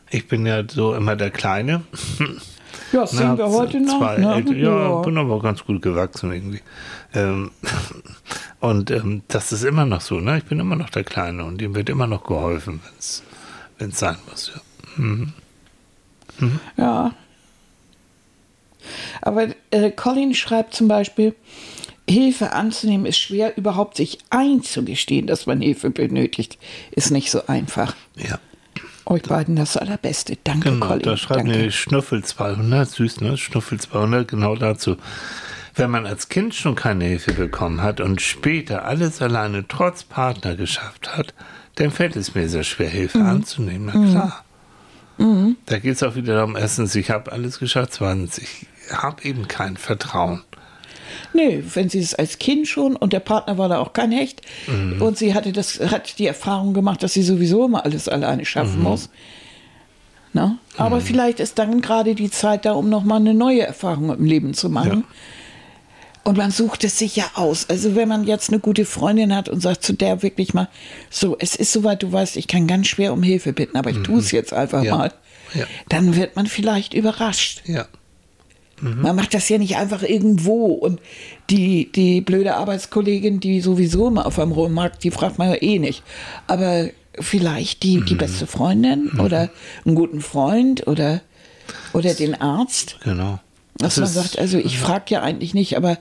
[0.09, 1.83] Ich bin ja so immer der Kleine.
[2.91, 3.97] Ja, das sehen Na, wir heute noch.
[3.97, 4.35] Zwei ne?
[4.35, 6.61] Älte- ja, bin aber ganz gut gewachsen irgendwie.
[7.13, 7.51] Ähm,
[8.59, 10.37] und ähm, das ist immer noch so, ne?
[10.37, 12.81] Ich bin immer noch der Kleine und ihm wird immer noch geholfen,
[13.79, 14.51] wenn es sein muss.
[16.37, 16.51] Ja.
[16.77, 17.11] Ja.
[19.21, 21.35] Aber äh, Colin schreibt zum Beispiel,
[22.09, 26.57] Hilfe anzunehmen ist schwer, überhaupt sich einzugestehen, dass man Hilfe benötigt,
[26.91, 27.95] ist nicht so einfach.
[28.17, 28.39] ja.
[29.05, 30.37] Euch beiden das Allerbeste.
[30.45, 31.01] Danke, Genau, Colin.
[31.03, 33.37] da schreibt mir Schnuffel 200, süß, ne?
[33.37, 34.95] Schnuffel 200, genau dazu.
[35.75, 40.55] Wenn man als Kind schon keine Hilfe bekommen hat und später alles alleine trotz Partner
[40.55, 41.33] geschafft hat,
[41.75, 43.25] dann fällt es mir sehr schwer, Hilfe Mhm.
[43.25, 43.91] anzunehmen.
[43.93, 44.45] Na klar.
[45.65, 49.47] Da geht es auch wieder darum, erstens, ich habe alles geschafft, zweitens, ich habe eben
[49.47, 50.43] kein Vertrauen.
[51.33, 54.41] Nee, wenn sie es als Kind schon und der Partner war da auch kein Hecht
[54.67, 55.01] Mhm.
[55.01, 58.77] und sie hatte das hat die Erfahrung gemacht, dass sie sowieso immer alles alleine schaffen
[58.77, 58.83] Mhm.
[58.83, 59.09] muss.
[60.33, 60.57] Na?
[60.77, 64.53] Aber vielleicht ist dann gerade die Zeit da, um nochmal eine neue Erfahrung im Leben
[64.55, 65.03] zu machen.
[66.23, 67.69] Und man sucht es sich ja aus.
[67.69, 70.69] Also wenn man jetzt eine gute Freundin hat und sagt zu der wirklich mal,
[71.09, 74.01] so, es ist soweit, du weißt, ich kann ganz schwer um Hilfe bitten, aber ich
[74.03, 74.85] tue es jetzt einfach Mhm.
[74.85, 74.97] Ja.
[74.97, 75.13] mal,
[75.53, 75.65] Ja.
[75.89, 77.61] dann wird man vielleicht überrascht.
[77.65, 77.85] Ja.
[78.81, 80.65] Man macht das ja nicht einfach irgendwo.
[80.73, 80.99] Und
[81.49, 85.79] die, die blöde Arbeitskollegin, die sowieso immer auf einem Rohmarkt, die fragt man ja eh
[85.79, 86.03] nicht.
[86.47, 89.49] Aber vielleicht die, die beste Freundin oder
[89.85, 91.21] einen guten Freund oder,
[91.93, 92.97] oder den Arzt.
[93.03, 93.39] Genau.
[93.77, 95.97] Dass Das man sagt, also ich frage ja eigentlich nicht, aber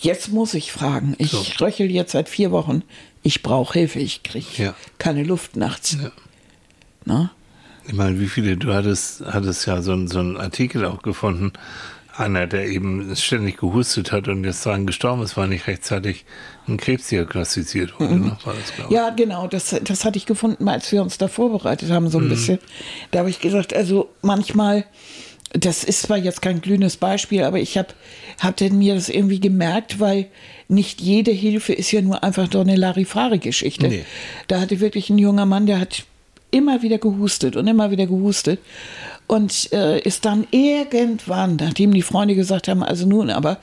[0.00, 1.14] jetzt muss ich fragen.
[1.18, 1.42] Ich So.
[1.60, 2.82] röchel jetzt seit vier Wochen.
[3.22, 3.98] Ich brauche Hilfe.
[3.98, 4.74] Ich kriege Ja.
[4.98, 5.96] keine Luft nachts.
[6.00, 6.10] Ja.
[7.04, 7.30] Na?
[7.86, 11.52] Ich meine, wie viele, du hattest, hattest ja so, so einen Artikel auch gefunden,
[12.20, 16.24] einer, der eben ständig gehustet hat und jetzt daran gestorben ist, weil nicht rechtzeitig
[16.68, 18.16] ein Krebs diagnostiziert wurde.
[18.18, 18.36] Ne?
[18.44, 18.86] War das.
[18.88, 18.94] Mhm.
[18.94, 22.26] Ja, genau, das, das hatte ich gefunden, als wir uns da vorbereitet haben, so Mhm.
[22.26, 22.58] ein bisschen.
[23.10, 24.84] Da habe ich gesagt, also manchmal,
[25.52, 27.88] das ist zwar jetzt kein glühendes Beispiel, aber ich habe
[28.38, 30.26] hab denn mir das irgendwie gemerkt, weil
[30.68, 33.88] nicht jede Hilfe ist ja nur einfach doch eine Larifari-Geschichte.
[33.88, 34.04] Nee.
[34.46, 36.04] Da hatte wirklich ein junger Mann, der hat
[36.52, 38.60] immer wieder gehustet und immer wieder gehustet
[39.30, 43.58] und äh, ist dann irgendwann, nachdem die Freunde gesagt haben, also nun aber,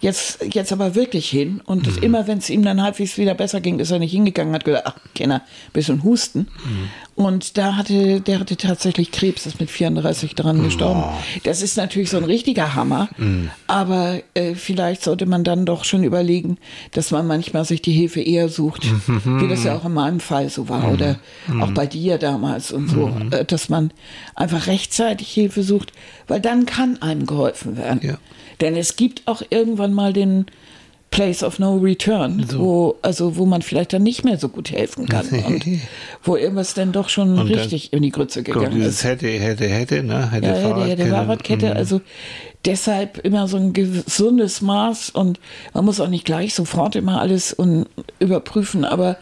[0.00, 1.60] jetzt, jetzt aber wirklich hin.
[1.64, 4.64] Und immer, wenn es ihm dann halbwegs wieder besser ging, ist er nicht hingegangen, hat
[4.64, 5.42] gesagt, ach, Kenner,
[5.72, 6.48] bisschen Husten.
[7.14, 11.02] Und da hatte, der hatte tatsächlich Krebs, ist mit 34 dran gestorben.
[11.42, 13.08] Das ist natürlich so ein richtiger Hammer,
[13.66, 16.58] aber äh, vielleicht sollte man dann doch schon überlegen,
[16.92, 18.86] dass man manchmal sich die Hilfe eher sucht,
[19.24, 21.18] wie das ja auch in meinem Fall so war oder
[21.60, 23.90] auch bei dir damals und so, äh, dass man
[24.36, 25.92] einfach rechtzeitig Hilfe sucht,
[26.28, 28.00] weil dann kann einem geholfen werden.
[28.02, 28.18] Ja.
[28.60, 30.46] Denn es gibt auch irgendwann mal den
[31.10, 35.08] Place of No Return, wo, also wo man vielleicht dann nicht mehr so gut helfen
[35.08, 35.64] kann und
[36.22, 39.04] wo irgendwas dann doch schon Und richtig in die Grütze gegangen dieses ist.
[39.04, 40.30] hätte, hätte, hätte, ne?
[40.30, 41.70] Hätte Ja, hätte, hätte Fahrradkette.
[41.70, 41.76] Mhm.
[41.78, 42.00] also
[42.66, 45.40] deshalb immer so ein gesundes Maß und
[45.72, 47.86] man muss auch nicht gleich sofort immer alles un
[48.18, 49.16] überprüfen, aber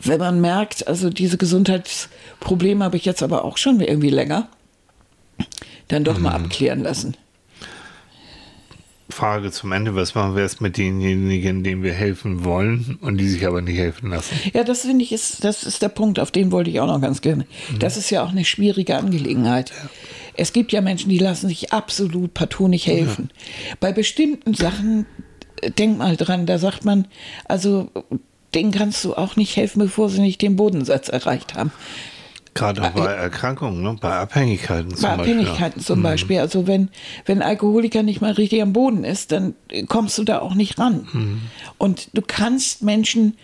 [0.00, 4.48] wenn man merkt, also diese Gesundheitsprobleme habe ich jetzt aber auch schon irgendwie länger,
[5.88, 6.24] dann doch Mhm.
[6.24, 7.16] mal abklären lassen.
[9.18, 13.26] Frage zum Ende, was machen wir jetzt mit denjenigen, denen wir helfen wollen und die
[13.26, 14.38] sich aber nicht helfen lassen?
[14.54, 17.00] Ja, das finde ich, ist, das ist der Punkt, auf den wollte ich auch noch
[17.00, 17.44] ganz gerne.
[17.80, 19.72] Das ist ja auch eine schwierige Angelegenheit.
[20.34, 23.30] Es gibt ja Menschen, die lassen sich absolut partout nicht helfen.
[23.80, 25.04] Bei bestimmten Sachen,
[25.76, 27.08] denk mal dran, da sagt man,
[27.46, 27.90] also
[28.54, 31.72] denen kannst du auch nicht helfen, bevor sie nicht den Bodensatz erreicht haben.
[32.54, 33.96] Gerade auch bei Erkrankungen, ne?
[34.00, 35.34] bei Abhängigkeiten zum Bei Beispiel.
[35.40, 36.38] Abhängigkeiten zum Beispiel.
[36.40, 36.88] Also wenn,
[37.26, 39.54] wenn Alkoholiker nicht mal richtig am Boden ist, dann
[39.86, 41.40] kommst du da auch nicht ran.
[41.78, 43.34] Und du kannst Menschen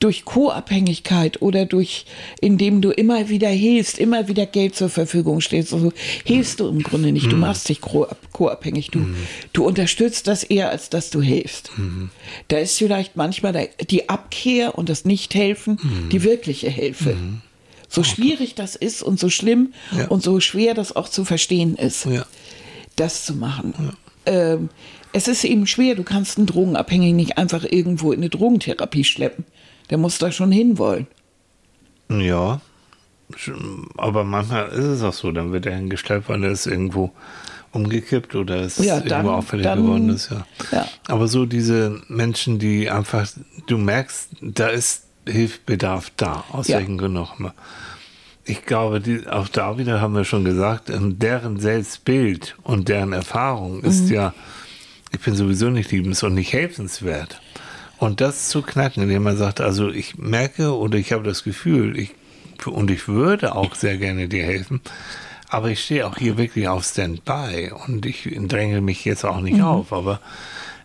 [0.00, 2.06] durch Co-Abhängigkeit oder durch,
[2.40, 5.92] indem du immer wieder hilfst, immer wieder Geld zur Verfügung stellst, also
[6.24, 7.32] hilfst du im Grunde nicht.
[7.32, 8.90] Du machst dich co- co-abhängig.
[8.92, 9.06] Du,
[9.52, 11.72] du unterstützt das eher, als dass du hilfst.
[12.46, 15.80] Da ist vielleicht manchmal die Abkehr und das Nichthelfen
[16.12, 17.16] die wirkliche Hilfe.
[17.88, 20.08] So schwierig das ist und so schlimm Ja.
[20.08, 22.26] und so schwer das auch zu verstehen ist, Ja.
[22.96, 23.74] das zu machen.
[24.26, 24.68] Ähm,
[25.14, 29.44] es ist eben schwer, du kannst einen Drogenabhängigen nicht einfach irgendwo in eine Drogentherapie schleppen.
[29.88, 31.06] Der muss da schon hinwollen.
[32.10, 32.60] Ja,
[33.96, 37.10] aber manchmal ist es auch so, dann wird er hingestellt, weil er ist irgendwo
[37.72, 40.46] umgekippt oder ist Ja, irgendwo dann- auffällig dann- geworden ist, ja.
[40.72, 40.88] ja.
[41.06, 43.28] Aber so diese Menschen, die einfach,
[43.66, 46.78] du merkst, da ist Hilfbedarf da, aus Ja.
[46.78, 47.54] welchen Gründen auch immer.
[48.44, 53.12] Ich glaube, die, auch da wieder haben wir schon gesagt, ähm, deren Selbstbild und deren
[53.12, 54.14] Erfahrung ist Mhm.
[54.14, 54.34] ja,
[55.12, 57.40] ich bin sowieso nicht liebens und nicht helfenswert.
[57.98, 61.98] Und das zu knacken, indem man sagt, also ich merke oder ich habe das Gefühl,
[61.98, 62.12] ich,
[62.64, 64.80] und ich würde auch sehr gerne dir helfen,
[65.50, 69.62] aber ich stehe auch hier wirklich auf Standby und ich dränge mich jetzt auch nicht
[69.62, 70.20] auf, aber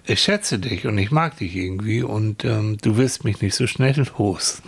[0.05, 3.67] ich schätze dich und ich mag dich irgendwie und ähm, du wirst mich nicht so
[3.67, 4.61] schnell los.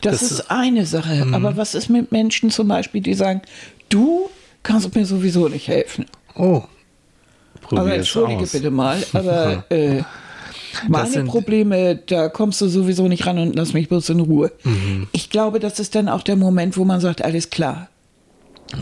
[0.00, 1.26] Das, ist eine Sache.
[1.32, 3.42] Aber was ist mit Menschen zum Beispiel, die sagen,
[3.90, 4.30] du
[4.62, 6.06] kannst mir sowieso nicht helfen?
[6.34, 6.62] Oh,
[7.60, 8.52] probier Aber es entschuldige aus.
[8.52, 10.02] bitte mal, aber äh,
[10.88, 14.52] meine sind- Probleme, da kommst du sowieso nicht ran und lass mich bloß in Ruhe.
[14.64, 15.08] Mhm.
[15.12, 17.88] Ich glaube, das ist dann auch der Moment, wo man sagt, alles klar.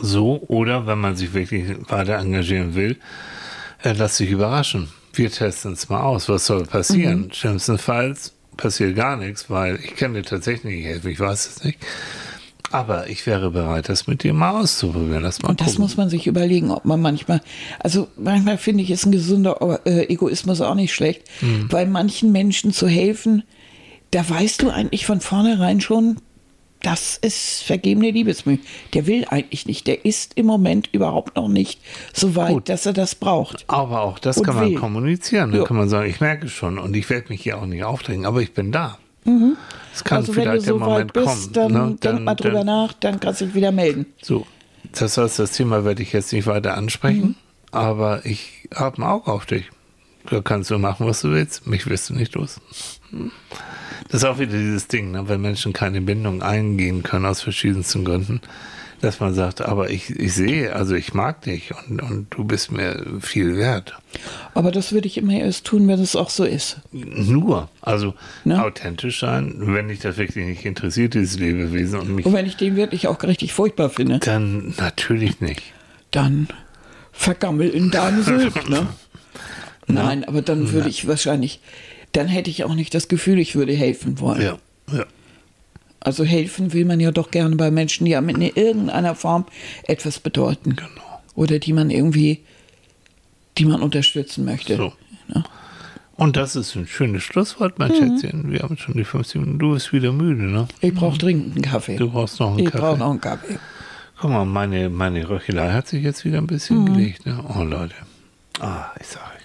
[0.03, 2.97] So, oder wenn man sich wirklich weiter engagieren will,
[3.83, 4.89] äh, lass dich überraschen.
[5.17, 6.29] Wir testen es mal aus.
[6.29, 7.31] Was soll passieren?
[7.33, 11.11] Schlimmstenfalls passiert gar nichts, weil ich kann dir tatsächlich nicht helfen.
[11.11, 11.79] Ich weiß es nicht.
[12.73, 15.23] Aber ich wäre bereit, das mit dir mal auszuprobieren.
[15.23, 15.83] Lass mal Und das gucken.
[15.83, 17.41] muss man sich überlegen, ob man manchmal,
[17.79, 21.71] also manchmal finde ich, ist ein gesunder äh, Egoismus auch nicht schlecht, Mhm.
[21.71, 23.45] weil manchen Menschen zu helfen,
[24.11, 26.17] da weißt du eigentlich von vornherein schon,
[26.83, 28.59] das ist vergebene Liebesmühe.
[28.95, 29.87] Der will eigentlich nicht.
[29.87, 31.81] Der ist im Moment überhaupt noch nicht
[32.13, 32.69] so weit, Gut.
[32.69, 33.65] dass er das braucht.
[33.69, 34.75] Aber auch das Und kann man will.
[34.79, 35.53] kommunizieren.
[35.55, 35.65] Ja.
[35.65, 38.41] kann man sagen, ich merke schon und ich werde mich hier auch nicht aufdrängen, aber
[38.43, 38.99] ich bin da.
[39.93, 41.53] Es kann also wenn du vielleicht der so weit Moment bist, kommen.
[41.53, 41.97] dann, ne?
[42.01, 44.07] denk mal drüber dann, nach, dann kannst du dich wieder melden.
[44.23, 44.47] So,
[44.93, 47.35] das heißt, das Thema werde ich jetzt nicht weiter ansprechen, Mhm.
[47.73, 49.65] aber ich habe ein Auge auf dich.
[50.31, 51.67] Da kannst du machen, was du willst.
[51.67, 52.61] Mich wirst du nicht los.
[54.09, 55.29] Das ist auch wieder dieses Ding, ne?
[55.29, 58.41] wenn Menschen keine Bindung eingehen können aus verschiedensten Gründen,
[59.01, 62.73] dass man sagt, aber ich, ich sehe, also ich mag dich und, und du bist
[62.73, 63.95] mir viel wert.
[64.55, 66.79] Aber das würde ich immer erst tun, wenn es auch so ist.
[66.93, 68.63] Nur, also Ne?
[68.63, 72.57] authentisch sein, wenn dich das wirklich nicht interessiert, dieses Lebewesen und mich, Und wenn ich
[72.57, 75.63] den wirklich auch richtig furchtbar finde, dann natürlich nicht.
[76.11, 76.49] dann
[77.13, 78.87] vergammel in deinem Sülp, ne?
[79.89, 81.61] Nein, aber dann würde ich wahrscheinlich,
[82.17, 84.43] dann hätte ich auch nicht das Gefühl, ich würde helfen wollen.
[84.43, 84.59] Ja,
[84.93, 85.05] ja.
[86.01, 89.45] Also helfen will man ja doch gerne bei Menschen, die einem in irgendeiner Form
[89.85, 90.77] etwas bedeuten.
[90.77, 90.91] Genau.
[91.35, 92.41] Oder die man irgendwie,
[93.59, 94.77] die man unterstützen möchte.
[94.77, 94.93] So.
[95.29, 95.45] Ne?
[96.17, 98.19] Und das ist ein schönes Schlusswort, mein Mhm.
[98.21, 98.51] Schätzchen.
[98.53, 99.59] Wir haben schon die 15 Minuten.
[99.59, 100.67] Du bist wieder müde, ne?
[100.81, 101.97] Ich brauche dringend einen Kaffee.
[101.97, 102.99] Du brauchst noch einen ich brauche Kaffee.
[102.99, 103.59] noch einen Kaffee.
[104.19, 106.87] Guck mal, meine, meine Röchelei hat sich jetzt wieder ein bisschen Mhm.
[106.95, 107.45] gelegt, ne?
[107.55, 107.95] Oh, Leute.
[108.61, 109.36] Ah, ich sag euch.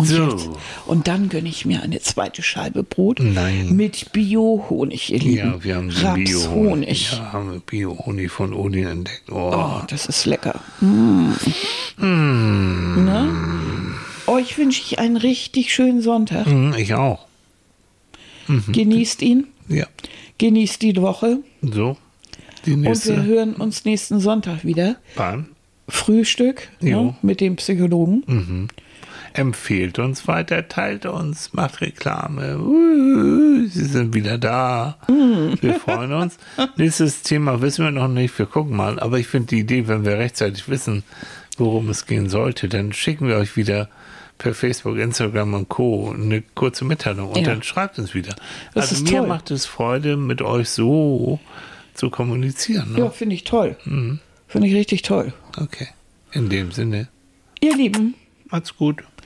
[0.00, 0.28] Und, So.
[0.30, 0.48] jetzt,
[0.86, 3.76] und dann gönne ich mir eine zweite Scheibe Brot Nein.
[3.76, 5.36] mit Bio-Honig, ihr Lieben.
[5.36, 7.12] Ja, wir haben Raps-Honig.
[7.12, 9.30] Ja, haben wir Bio-Honig von Odin entdeckt.
[9.30, 9.50] Oh.
[9.54, 10.60] Oh, das ist lecker.
[10.80, 11.30] Mm.
[13.04, 13.28] Ne?
[14.26, 16.46] Euch wünsche ich einen richtig schönen Sonntag.
[16.46, 17.26] Hm, Ich auch.
[18.72, 19.86] Genießt ihn, Ja.
[20.38, 21.96] genießt die Woche So.
[22.66, 24.96] Die und wir nächste hören uns nächsten Sonntag wieder.
[25.16, 25.46] Bahn.
[25.88, 28.68] Frühstück ne, mit dem Psychologen.
[29.32, 32.58] Empfehlt uns weiter, teilt uns, macht Reklame.
[32.58, 34.98] Uh, Sie sind wieder da.
[35.60, 36.36] Wir freuen uns.
[36.76, 38.36] Nächstes Thema wissen wir noch nicht.
[38.38, 38.98] Wir gucken mal.
[38.98, 41.04] Aber ich finde die Idee, wenn wir rechtzeitig wissen,
[41.56, 43.88] worum es gehen sollte, dann schicken wir euch wieder
[44.38, 46.12] per Facebook, Instagram und Co.
[46.12, 47.44] eine kurze Mitteilung und Ja.
[47.50, 48.34] dann schreibt uns wieder.
[48.74, 49.28] Das also ist mir toll.
[49.28, 51.38] macht es Freude, mit euch so
[51.94, 52.92] zu kommunizieren.
[52.94, 53.00] Ne?
[53.00, 53.76] Ja, finde ich toll.
[54.48, 55.34] Finde ich richtig toll.
[55.58, 55.88] Okay.
[56.32, 57.08] In dem Sinne,
[57.60, 58.14] Ihr Lieben,
[58.48, 59.02] macht's gut.